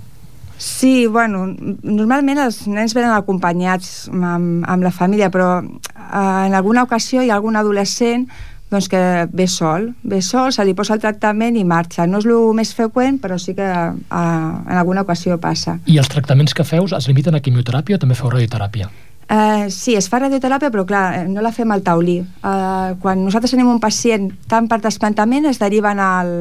[0.61, 1.47] Sí, bueno,
[1.81, 7.29] normalment els nens venen acompanyats amb, amb la família, però eh, en alguna ocasió hi
[7.29, 8.27] ha algun adolescent
[8.71, 12.07] doncs que ve sol, ve sol, se li posa el tractament i marxa.
[12.07, 15.77] No és el més freqüent, però sí que eh, en alguna ocasió passa.
[15.91, 18.87] I els tractaments que feus es limiten a quimioteràpia o també feu radioteràpia?
[19.31, 22.19] Eh, sí, es fa radioteràpia, però clar, eh, no la fem al taulí.
[22.23, 26.31] Eh, quan nosaltres tenim un pacient tant per trasplantament, es deriven al,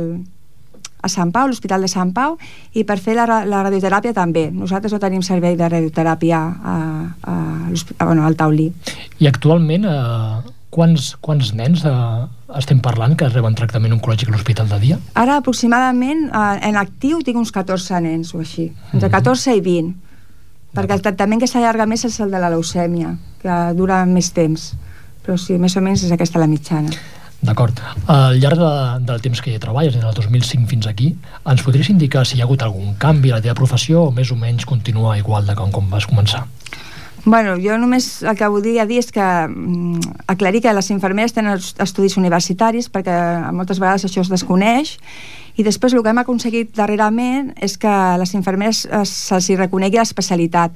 [1.03, 2.38] a Sant Pau, l'Hospital de Sant Pau,
[2.75, 4.49] i per fer la, la radioteràpia també.
[4.55, 6.79] Nosaltres no tenim servei de radioteràpia a,
[7.23, 7.37] a,
[7.75, 8.71] a, bueno, al taulí.
[9.19, 11.95] I actualment, eh, quants, quants nens eh,
[12.59, 14.99] estem parlant que reben tractament oncològic a l'hospital de dia?
[15.19, 19.95] Ara, aproximadament, eh, en actiu tinc uns 14 nens o així, entre 14 i 20,
[20.77, 24.73] perquè el tractament que s'allarga més és el de la leucèmia, que dura més temps.
[25.25, 26.93] Però sí, més o menys és aquesta la mitjana.
[27.41, 27.79] D'acord.
[28.13, 28.73] Al llarg de,
[29.09, 31.15] del temps que hi treballes, des del 2005 fins aquí,
[31.49, 34.33] ens podries indicar si hi ha hagut algun canvi a la teva professió o més
[34.33, 36.45] o menys continua igual de com, com vas començar?
[37.25, 40.01] Bueno, jo només el que voldria dir és que mm,
[40.33, 43.13] aclarir que les infermeres tenen est- estudis universitaris perquè
[43.53, 44.95] moltes vegades això es desconeix
[45.61, 50.73] i després el que hem aconseguit darrerament és que les infermeres eh, se'ls reconegui l'especialitat.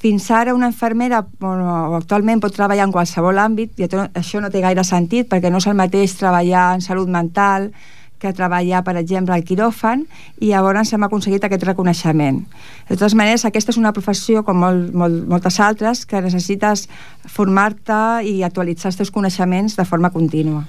[0.00, 4.60] Fins ara una infermera bueno, actualment pot treballar en qualsevol àmbit i això no té
[4.64, 7.70] gaire sentit perquè no és el mateix treballar en salut mental
[8.18, 10.06] que treballar, per exemple, al quiròfan
[10.40, 12.42] i llavors hem aconseguit aquest reconeixement.
[12.88, 16.86] De totes maneres, aquesta és una professió, com molt, molt, moltes altres, que necessites
[17.26, 20.64] formar-te i actualitzar els teus coneixements de forma contínua.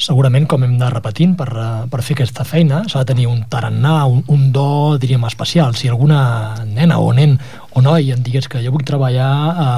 [0.00, 3.42] Segurament, com hem de repetint, per, eh, per fer aquesta feina s'ha de tenir un
[3.52, 5.74] tarannà, un, un do, diríem, especial.
[5.76, 7.36] Si alguna nena o nen
[7.76, 9.68] o noi em digués que jo vull treballar a,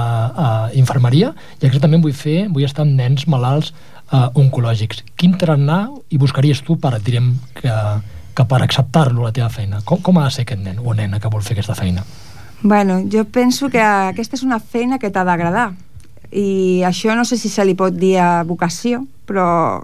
[0.45, 0.47] a
[0.79, 3.73] infermeria i exactament vull fer, vull estar amb nens malalts
[4.13, 5.05] eh, oncològics.
[5.17, 7.77] Quin tarannà hi buscaries tu per, direm, que,
[8.37, 9.83] que per acceptar-lo la teva feina?
[9.85, 12.05] Com, com ha de ser aquest nen o nena que vol fer aquesta feina?
[12.63, 15.73] Bueno, jo penso que aquesta és una feina que t'ha d'agradar
[16.33, 19.83] i això no sé si se li pot dir a vocació, però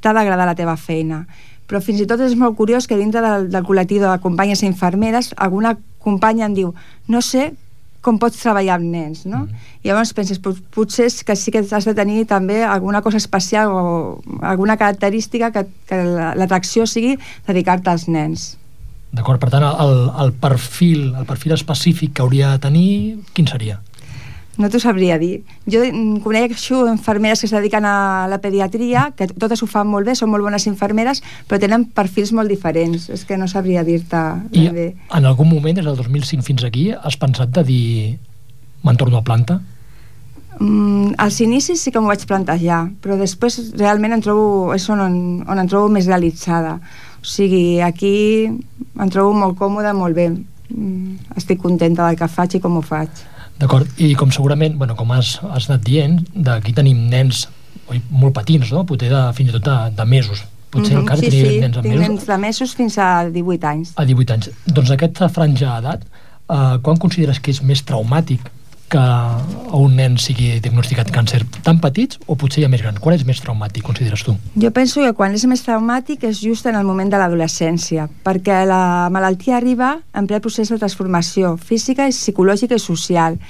[0.00, 1.24] t'ha d'agradar la teva feina.
[1.68, 4.68] Però fins i tot és molt curiós que dintre del, del col·lectiu de companyes i
[4.70, 6.72] infermeres alguna companya em diu
[7.08, 7.52] no sé
[8.02, 9.44] com pots treballar amb nens, no?
[9.46, 9.68] Mm.
[9.82, 13.20] I llavors penses, pot, potser és que sí que has de tenir també alguna cosa
[13.22, 13.84] especial o
[14.42, 16.02] alguna característica que, que
[16.38, 17.14] l'atracció sigui
[17.46, 18.52] dedicar-te als nens.
[19.12, 22.92] D'acord, per tant, el, el, perfil, el perfil específic que hauria de tenir,
[23.36, 23.78] quin seria?
[24.60, 25.42] No t'ho sabria dir.
[25.64, 29.88] Jo mm, conec això, infermeres que es dediquen a la pediatria, que totes ho fan
[29.88, 33.08] molt bé, són molt bones infermeres, però tenen perfils molt diferents.
[33.14, 34.20] És que no sabria dir-te
[34.52, 34.88] I bé.
[35.08, 38.18] en algun moment, des del 2005 fins aquí, has pensat de dir
[38.84, 39.60] m'entorno a planta?
[40.58, 45.00] Mm, als inicis sí que m'ho vaig plantejar, però després realment em trobo, és on,
[45.48, 46.76] on em trobo més realitzada.
[47.22, 50.28] O sigui, aquí em trobo molt còmoda, molt bé.
[50.72, 53.31] Mm, estic contenta del que faig i com ho faig.
[53.62, 57.44] D'acord, i com segurament, bueno, com has, has anat dient, d'aquí tenim nens
[57.92, 58.82] oi, molt petits, no?
[58.88, 60.42] Potser de, fins i tot de, de mesos.
[60.72, 62.08] Potser mm -hmm, sí, sí, nens de mesos.
[62.08, 63.92] nens de mesos fins a 18 anys.
[63.96, 64.50] A 18 anys.
[64.66, 68.40] Doncs aquesta franja d'edat, eh, quan consideres que és més traumàtic
[68.92, 69.02] que
[69.72, 72.98] un nen sigui diagnosticat càncer tan petits o potser ja més gran?
[73.00, 74.34] Quan és més traumàtic, consideres tu?
[74.60, 78.62] Jo penso que quan és més traumàtic és just en el moment de l'adolescència, perquè
[78.68, 83.40] la malaltia arriba en ple procés de transformació física, i psicològica i social.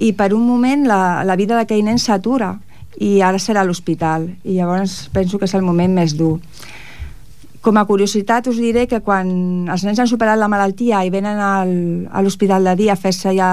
[0.00, 2.56] I per un moment la, la vida d'aquell nen s'atura
[2.98, 6.40] i ara serà a l'hospital i llavors penso que és el moment més dur
[7.60, 11.36] com a curiositat us diré que quan els nens han superat la malaltia i venen
[11.44, 11.72] al,
[12.08, 13.50] a l'hospital de dia a fer-se ja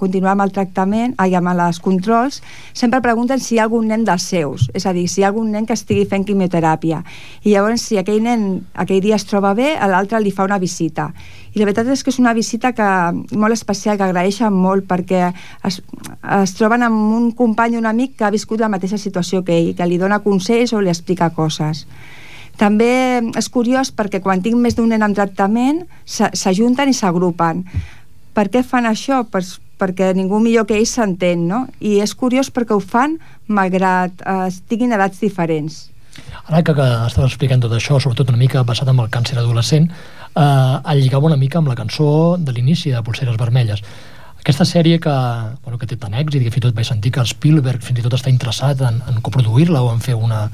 [0.00, 2.40] continuar amb el tractament, ai, amb els controls,
[2.74, 5.30] sempre pregunten si hi ha algun nen dels seus, és a dir, si hi ha
[5.30, 7.04] algun nen que estigui fent quimioteràpia.
[7.44, 11.12] I llavors, si aquell nen aquell dia es troba bé, l'altre li fa una visita.
[11.54, 12.88] I la veritat és que és una visita que,
[13.38, 15.28] molt especial, que agraeixen molt, perquè
[15.62, 15.78] es,
[16.40, 19.54] es troben amb un company o un amic que ha viscut la mateixa situació que
[19.54, 21.86] ell, que li dona consells o li explica coses.
[22.60, 27.64] També és curiós perquè quan tinc més d'un nen en tractament s'ajunten i s'agrupen.
[28.34, 29.24] Per què fan això?
[29.30, 31.64] Pues, perquè ningú millor que ells s'entén, no?
[31.82, 35.88] I és curiós perquè ho fan malgrat eh, tinguin edats diferents.
[36.46, 39.90] Ara que, que estàs explicant tot això, sobretot una mica passat amb el càncer adolescent,
[39.90, 40.42] eh,
[40.92, 43.82] el lligava una mica amb la cançó de l'inici de Polseres Vermelles.
[44.44, 45.14] Aquesta sèrie que,
[45.64, 48.04] bueno, que té tant èxit que fins i tot vaig sentir que Spielberg fins i
[48.04, 50.50] tot està interessat en, en coproduir-la o en fer una,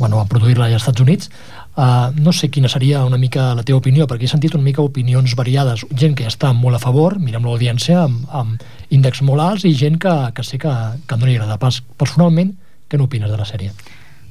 [0.00, 1.30] bueno, a produir-la als Estats Units.
[1.76, 4.82] Uh, no sé quina seria una mica la teva opinió, perquè he sentit una mica
[4.82, 9.68] opinions variades, gent que està molt a favor, mirem l'audiència, amb, amb índexs molt alts,
[9.68, 10.72] i gent que, que sé que,
[11.06, 11.82] que no li agrada pas.
[12.00, 12.56] Personalment,
[12.88, 13.70] què n'opines de la sèrie?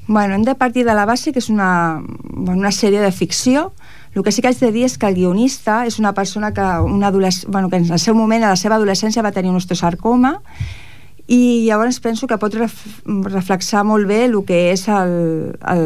[0.10, 2.02] Bueno, hem de partir de la base que és una,
[2.34, 3.70] una sèrie de ficció,
[4.18, 6.66] el que sí que haig de dir és que el guionista és una persona que,
[6.82, 10.40] una bueno, que en el seu moment, a la seva adolescència, va tenir un osteosarcoma
[11.30, 12.74] i llavors penso que pot ref
[13.06, 15.12] reflexar molt bé el que és el,
[15.70, 15.84] el,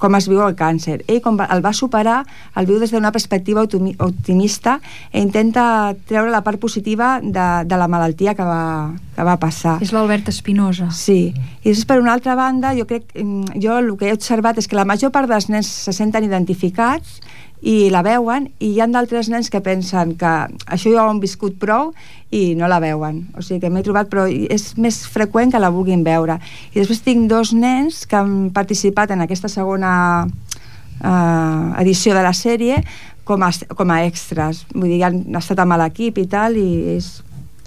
[0.00, 1.02] com es viu el càncer.
[1.04, 2.22] Ell, com el va superar,
[2.56, 4.78] el viu des d'una perspectiva optimista
[5.12, 9.76] i intenta treure la part positiva de, de la malaltia que va, que va passar.
[9.84, 10.88] És l'Albert Espinosa.
[10.96, 11.34] Sí.
[11.60, 14.70] I després, per una altra banda, jo crec, mm, jo el que he observat és
[14.70, 17.20] que la major part dels nens se senten identificats
[17.60, 20.32] i la veuen i hi ha d'altres nens que pensen que
[20.64, 21.92] això ja ho han viscut prou
[22.30, 23.26] i no la veuen.
[23.36, 26.38] O sigui que m'he trobat però és més freqüent que la vulguin veure.
[26.72, 29.92] I després tinc dos nens que han participat en aquesta segona
[31.02, 32.80] eh, edició de la sèrie
[33.24, 34.64] com a, com a extras.
[34.72, 37.18] Vull dir, han estat amb l'equip i tal i és,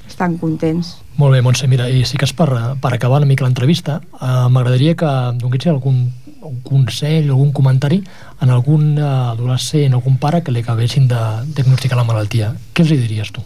[0.08, 0.98] estan contents.
[1.18, 2.50] Molt bé, Montse, mira, i sí que és per,
[2.82, 4.00] per acabar una mica l'entrevista.
[4.18, 6.08] Eh, m'agradaria que donessis algun
[6.44, 8.02] un consell, algun comentari
[8.42, 11.20] en algun eh, adolescent, algun pare que li acabessin de
[11.56, 12.54] diagnosticar la malaltia.
[12.74, 13.44] Què els diries tu?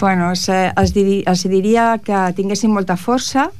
[0.00, 3.50] Bueno, els, els, diri, els diria que tinguessin molta força,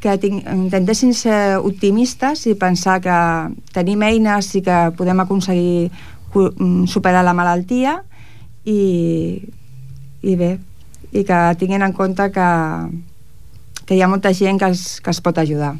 [0.00, 3.16] que ting, intentessin ser optimistes i pensar que
[3.76, 5.90] tenim eines i que podem aconseguir
[6.34, 7.98] mm, superar la malaltia
[8.64, 9.40] i,
[10.24, 10.54] i bé,
[11.12, 12.50] i que tinguin en compte que,
[13.84, 15.74] que hi ha molta gent que els, que els pot ajudar.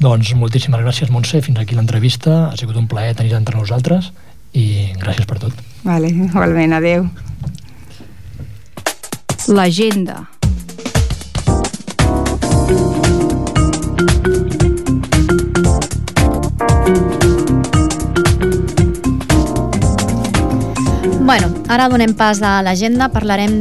[0.00, 1.42] Doncs moltíssimes gràcies, Montse.
[1.44, 2.48] Fins aquí l'entrevista.
[2.48, 4.10] Ha sigut un plaer tenir entre nosaltres
[4.56, 5.52] i gràcies per tot.
[5.84, 6.72] Vale, igualment.
[6.72, 7.04] Adéu.
[9.52, 10.24] L'agenda.
[21.30, 23.60] Bueno, ara donem pas a l'agenda, parlarem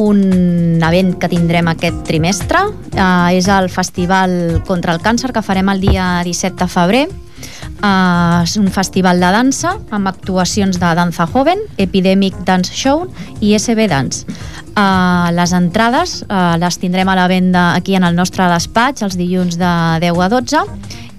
[0.00, 2.64] d'un event que tindrem aquest trimestre.
[2.94, 7.08] Uh, és el Festival contra el Càncer que farem el dia 17 de febrer.
[7.80, 13.06] Uh, és un festival de dansa amb actuacions de Danza Joven, Epidemic Dance Show
[13.40, 14.26] i SB Dance.
[14.74, 19.16] Uh, les entrades uh, les tindrem a la venda aquí en el nostre despatx els
[19.18, 19.72] dilluns de
[20.04, 20.60] 10 a 12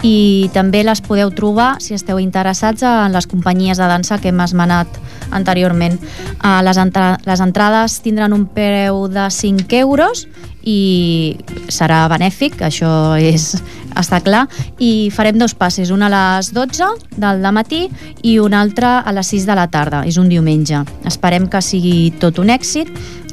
[0.08, 4.40] i també les podeu trobar si esteu interessats en les companyies de dansa que hem
[4.46, 5.02] esmenat
[5.32, 5.98] anteriorment.
[6.42, 10.26] Uh, les, entra les entrades tindran un preu de 5 euros
[10.68, 11.38] i
[11.74, 13.56] serà benèfic, això és,
[13.98, 14.44] està clar,
[14.78, 17.88] i farem dos passes, una a les 12 del matí
[18.22, 20.84] i una altra a les 6 de la tarda, és un diumenge.
[21.06, 22.92] Esperem que sigui tot un èxit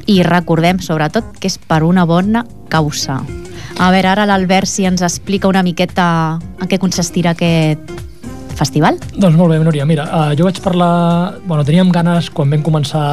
[0.08, 3.20] i recordem, sobretot, que és per una bona causa.
[3.78, 8.07] A veure, ara l'Albert si ens explica una miqueta en què consistirà aquest
[8.58, 8.98] festival.
[9.14, 9.86] Doncs molt bé, Núria.
[9.88, 11.38] Mira, uh, jo vaig parlar...
[11.46, 13.06] Bueno, teníem ganes, quan vam començar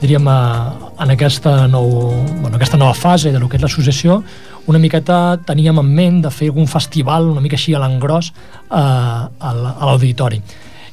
[0.00, 4.22] diríem, uh, en aquesta, nou, bueno, aquesta nova fase de lo que és l'associació,
[4.68, 9.28] una miqueta teníem en ment de fer algun festival una mica així a l'engròs uh,
[9.28, 10.40] a l'auditori.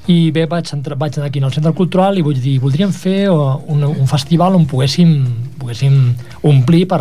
[0.05, 3.25] I bé, vaig, entrar, vaig anar aquí al Centre Cultural i vull dir, voldríem fer
[3.31, 5.15] un, un festival on poguéssim,
[5.57, 5.95] poguéssim
[6.45, 6.99] omplir per,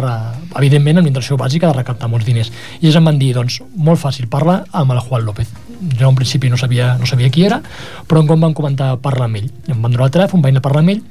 [0.56, 2.48] evidentment, amb l'intenció bàsica de recaptar molts diners.
[2.80, 5.52] I ells em van dir, doncs, molt fàcil, parla amb el Juan López.
[6.00, 7.60] Jo en principi no sabia, no sabia qui era,
[8.08, 9.52] però com van comentar parlar amb ell.
[9.68, 11.04] Em van donar el telèfon, vaig anar a parlar amb ell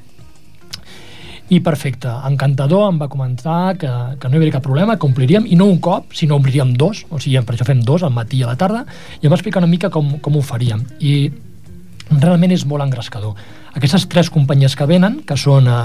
[1.53, 5.45] i perfecte, encantador, em va comentar que, que no hi havia cap problema, que ompliríem,
[5.45, 8.39] i no un cop, sinó ompliríem dos, o sigui, per això fem dos, al matí
[8.39, 8.85] i a la tarda,
[9.19, 10.85] i em va explicar una mica com, com ho faríem.
[11.03, 11.13] I
[12.21, 13.37] realment és molt engrescador.
[13.73, 15.77] Aquestes tres companyies que venen, que són eh,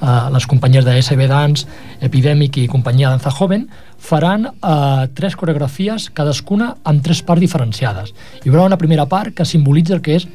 [0.00, 1.66] eh, les companyies de SB Dance,
[2.00, 3.66] Epidemic i companyia Danza Joven,
[3.98, 8.14] faran eh, tres coreografies, cadascuna amb tres parts diferenciades.
[8.44, 10.28] Hi haurà una primera part que simbolitza el que és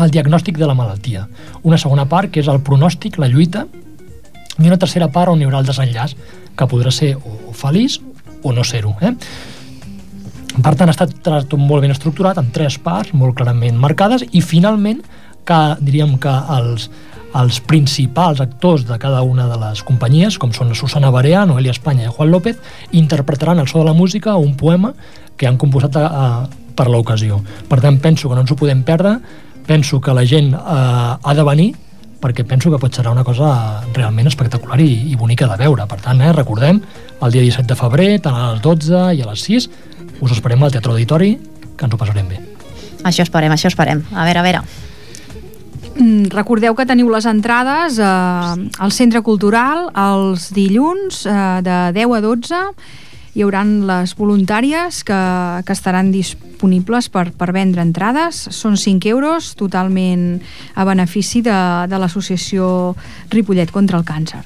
[0.00, 1.26] el diagnòstic de la malaltia,
[1.68, 3.66] una segona part que és el pronòstic, la lluita,
[4.58, 6.16] i una tercera part on hi haurà el desenllaç,
[6.56, 7.98] que podrà ser o feliç
[8.42, 8.94] o no ser-ho.
[9.00, 9.12] Eh?
[10.52, 14.42] Per tant, ha estat tot molt ben estructurat, amb tres parts molt clarament marcades, i
[14.44, 15.00] finalment,
[15.48, 16.90] que diríem que els,
[17.38, 22.10] els principals actors de cada una de les companyies, com són Susana Barea, Noelia Espanya
[22.10, 22.60] i Juan López,
[22.92, 24.92] interpretaran el so de la música un poema
[25.36, 26.26] que han composat a, a,
[26.76, 27.40] per l'ocasió.
[27.68, 29.16] Per tant, penso que no ens ho podem perdre,
[29.66, 31.72] penso que la gent eh, ha de venir,
[32.22, 35.88] perquè penso que pot serà una cosa realment espectacular i, i bonica de veure.
[35.90, 36.78] Per tant, eh, recordem,
[37.22, 39.68] el dia 17 de febrer, tant a les 12 i a les 6,
[40.22, 41.34] us esperem al Teatre Auditori,
[41.76, 42.38] que ens ho passarem bé.
[43.02, 44.04] Això esperem, això esperem.
[44.14, 44.62] A veure, a veure.
[45.98, 52.14] Mm, recordeu que teniu les entrades eh, al Centre Cultural els dilluns eh, de 10
[52.16, 52.60] a 12
[53.32, 55.18] hi hauran les voluntàries que,
[55.64, 58.42] que estaran disponibles per, per vendre entrades.
[58.52, 60.36] Són 5 euros, totalment
[60.76, 61.58] a benefici de,
[61.88, 62.92] de l'associació
[63.32, 64.44] Ripollet contra el càncer.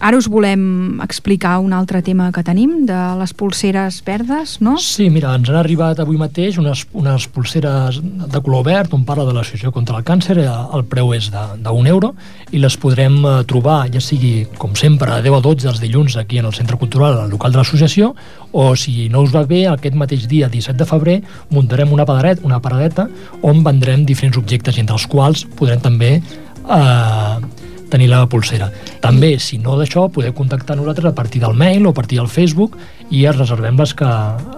[0.00, 4.78] Ara us volem explicar un altre tema que tenim, de les pulseres verdes, no?
[4.80, 9.26] Sí, mira, ens han arribat avui mateix unes, unes pulseres de color verd on parla
[9.28, 12.14] de l'associació contra el càncer, eh, el preu és d'un euro
[12.48, 16.16] i les podrem eh, trobar, ja sigui, com sempre, a 10 a 12 els dilluns
[16.16, 18.14] aquí en el Centre Cultural, al local de l'associació,
[18.56, 21.20] o si no us va bé, aquest mateix dia, 17 de febrer,
[21.52, 23.10] muntarem una paradeta, una paradeta
[23.42, 27.59] on vendrem diferents objectes, entre els quals podrem també eh,
[27.90, 28.70] tenir la pulsera.
[29.02, 32.30] També, si no d'això, podeu contactar nosaltres a partir del mail o a partir del
[32.30, 32.78] Facebook
[33.10, 34.10] i es reservem les que,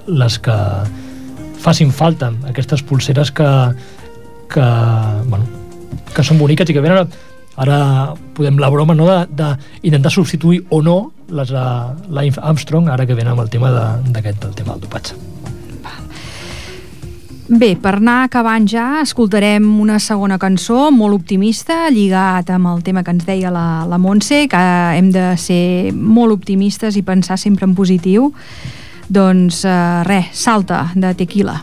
[0.07, 0.57] les que
[1.63, 3.51] facin falta, aquestes pulseres que,
[4.53, 4.69] que,
[5.27, 5.47] bueno,
[6.13, 7.13] que són boniques i que venen
[7.63, 7.79] ara
[8.37, 13.35] podem la broma no, d'intentar substituir o no les, la, la Armstrong ara que venen
[13.35, 15.17] amb el tema d'aquest de, tema del dopatge.
[17.53, 23.03] Bé, per anar acabant ja, escoltarem una segona cançó molt optimista, lligat amb el tema
[23.05, 24.63] que ens deia la, la Montse, que
[24.97, 28.31] hem de ser molt optimistes i pensar sempre en positiu.
[29.13, 29.77] Doncs eh,
[30.09, 31.59] res, salta de tequila.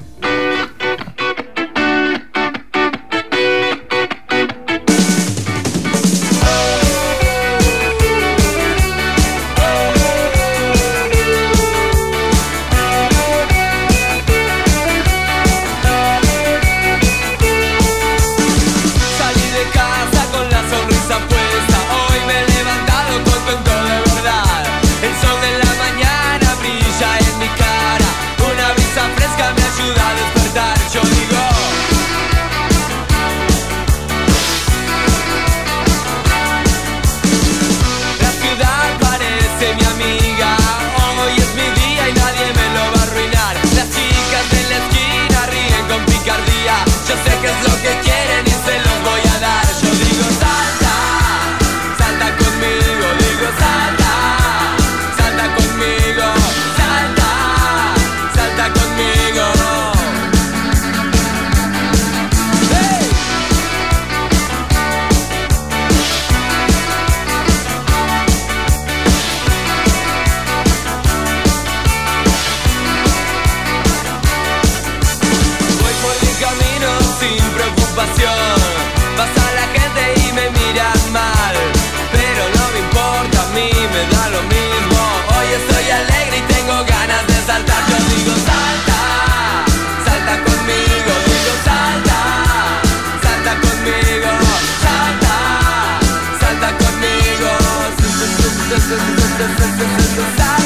[98.89, 100.58] society.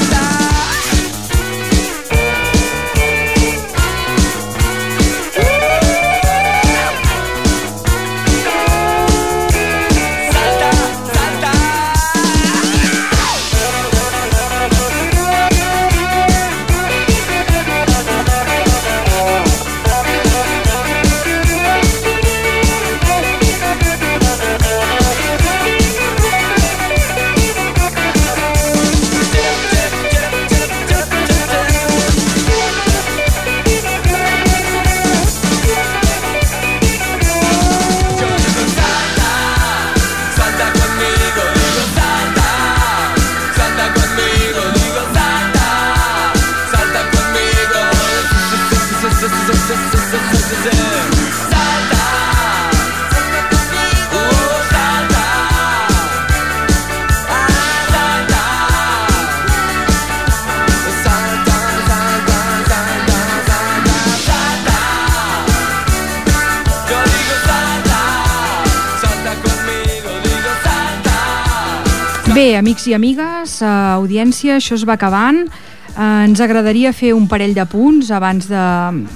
[72.58, 75.46] Amics i amigues, eh, audiència, això es va acabant.
[75.94, 78.68] Eh, ens agradaria fer un parell de punts abans de,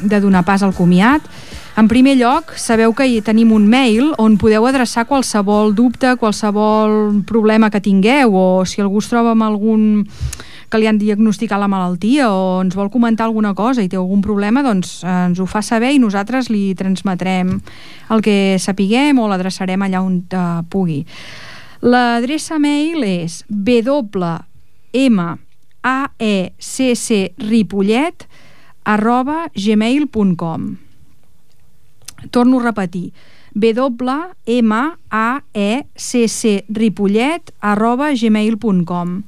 [0.04, 1.22] de donar pas al comiat.
[1.78, 7.22] En primer lloc, sabeu que hi tenim un mail on podeu adreçar qualsevol dubte, qualsevol
[7.30, 9.84] problema que tingueu o si algú es troba amb algun
[10.70, 14.24] que li han diagnosticat la malaltia o ens vol comentar alguna cosa i té algun
[14.26, 17.60] problema, doncs eh, ens ho fa saber i nosaltres li transmetrem
[18.12, 20.24] el que sapiguem o l'adreçarem allà on
[20.70, 21.04] pugui.
[21.82, 24.58] L'adreça mail és www.maecc
[28.88, 30.76] arroba gmail.com
[32.32, 33.12] Torno a repetir.
[33.54, 34.04] www.maecc
[37.62, 39.24] arroba gmail.com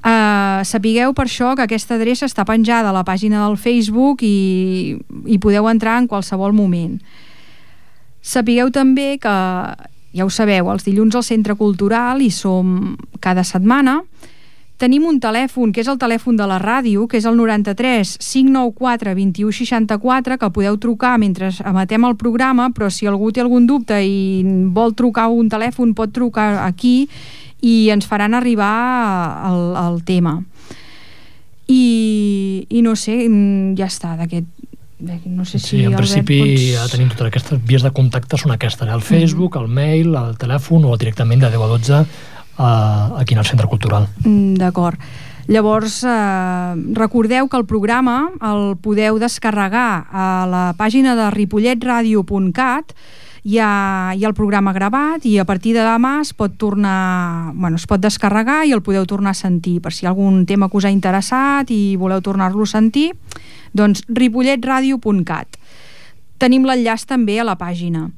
[0.00, 4.96] Uh, sapigueu per això que aquesta adreça està penjada a la pàgina del Facebook i,
[5.28, 6.94] i podeu entrar en qualsevol moment.
[8.24, 9.34] Sapigueu també que,
[10.16, 14.00] ja ho sabeu, els dilluns al Centre Cultural hi som cada setmana.
[14.80, 19.12] Tenim un telèfon, que és el telèfon de la ràdio, que és el 93 594
[19.18, 24.40] 2164, que podeu trucar mentre emetem el programa, però si algú té algun dubte i
[24.72, 27.10] vol trucar un telèfon, pot trucar aquí
[27.60, 28.72] i ens faran arribar
[29.50, 30.38] el, el tema
[31.70, 34.48] i, i no sé mm, ja està d'aquest
[35.00, 36.66] no sé si sí, en principi pots...
[36.74, 38.92] ja tenim totes aquestes vies de contacte són aquestes, eh?
[38.92, 39.62] el Facebook, mm.
[39.62, 42.04] el mail el telèfon o directament de 10 a 12 eh,
[43.22, 49.16] aquí en el centre cultural mm, d'acord Llavors, eh, recordeu que el programa el podeu
[49.18, 52.94] descarregar a la pàgina de ripolletradio.cat
[53.42, 57.52] hi ha, hi ha el programa gravat i a partir de demà es pot tornar
[57.54, 59.80] bueno, es pot descarregar i el podeu tornar a sentir.
[59.80, 63.12] Per si hi ha algun tema que us ha interessat i voleu tornar-lo a sentir
[63.72, 65.60] doncs ripolletradio.cat
[66.40, 68.08] tenim l'enllaç també a la pàgina.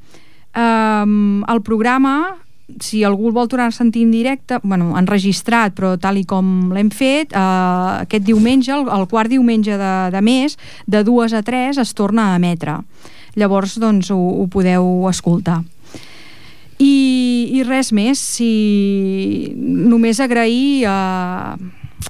[0.53, 2.39] Um, el programa
[2.81, 6.71] si algú el vol tornar a sentir en directe, bueno, enregistrat, però tal i com
[6.73, 10.57] l'hem fet, eh, aquest diumenge, el, el quart diumenge de, de mes,
[10.87, 12.79] de dues a tres es torna a emetre
[13.39, 15.63] llavors doncs ho, ho podeu escoltar.
[16.83, 16.95] I,
[17.55, 21.55] i res més, si només agrair a,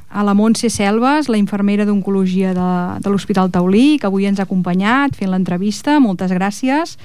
[0.08, 2.70] a la Montse Selves, la infermera d'Oncologia de,
[3.04, 6.96] de l'Hospital Taulí, que avui ens ha acompanyat fent l'entrevista, moltes gràcies.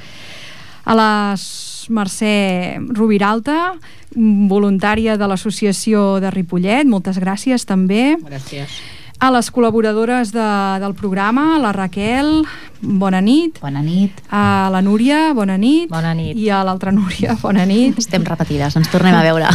[0.87, 1.11] A la
[1.91, 3.73] Mercè Rubiralta,
[4.15, 8.15] voluntària de l'Associació de Ripollet, moltes gràcies també.
[8.23, 8.79] Gràcies
[9.19, 10.47] a les col·laboradores de,
[10.81, 12.43] del programa, la Raquel,
[12.81, 13.57] bona nit.
[13.63, 14.19] Bona nit.
[14.29, 15.89] A la Núria, bona nit.
[15.89, 16.37] Bona nit.
[16.37, 17.97] I a l'altra Núria, bona nit.
[17.97, 19.49] Estem repetides, ens tornem a veure.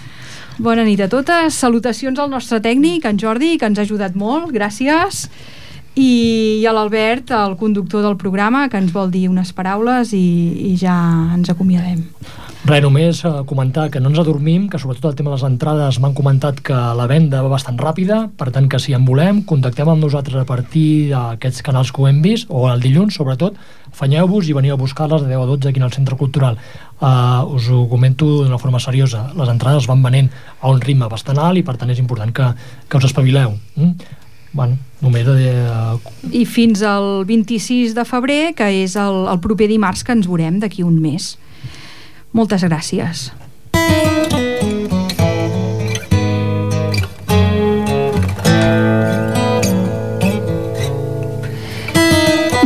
[0.66, 1.58] bona nit a totes.
[1.60, 4.48] Salutacions al nostre tècnic, en Jordi, que ens ha ajudat molt.
[4.54, 5.28] Gràcies.
[5.94, 6.08] I,
[6.62, 10.24] i a l'Albert, el conductor del programa, que ens vol dir unes paraules i,
[10.72, 10.96] i ja
[11.36, 12.00] ens acomiadem.
[12.64, 15.98] Res, només eh, comentar que no ens adormim, que sobretot el tema de les entrades
[16.00, 19.90] m'han comentat que la venda va bastant ràpida, per tant que si en volem, contactem
[19.92, 23.60] amb nosaltres a partir d'aquests canals que ho hem vist, o el dilluns sobretot,
[23.92, 26.56] afanyeu-vos i veniu a buscar-les de 10 a 12 aquí al Centre Cultural.
[27.04, 31.36] Uh, us ho comento d'una forma seriosa, les entrades van venent a un ritme bastant
[31.36, 32.48] alt i per tant és important que,
[32.88, 33.58] que us espavileu.
[33.76, 34.22] Mm?
[34.54, 35.52] bueno, només de...
[36.32, 40.62] I fins al 26 de febrer, que és el, el proper dimarts que ens veurem
[40.62, 41.34] d'aquí un mes.
[42.34, 43.28] Moltes gràcies.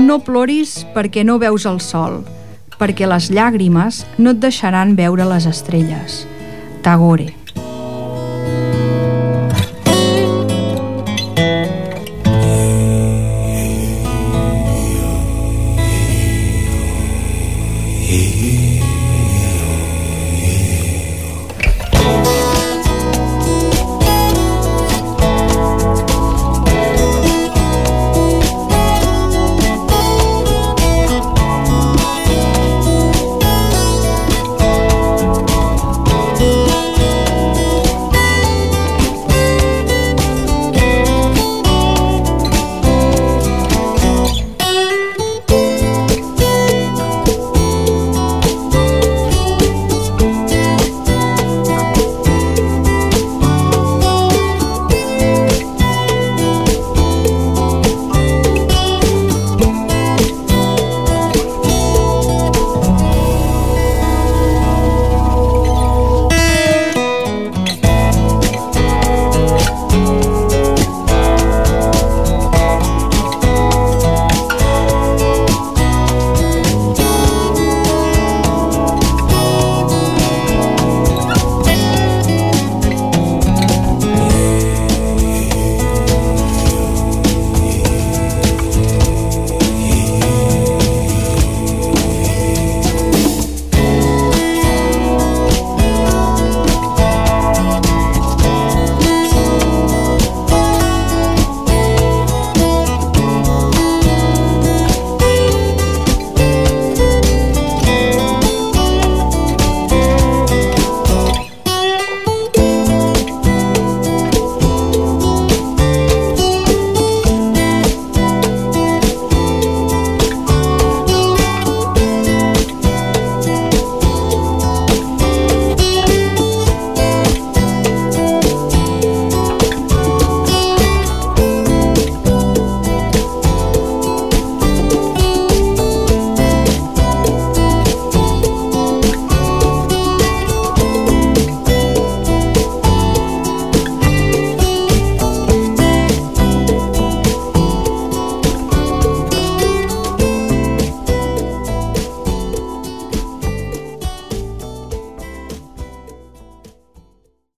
[0.00, 2.22] No ploris perquè no veus el sol,
[2.80, 6.22] perquè les llàgrimes no et deixaran veure les estrelles.
[6.80, 7.38] Tagore.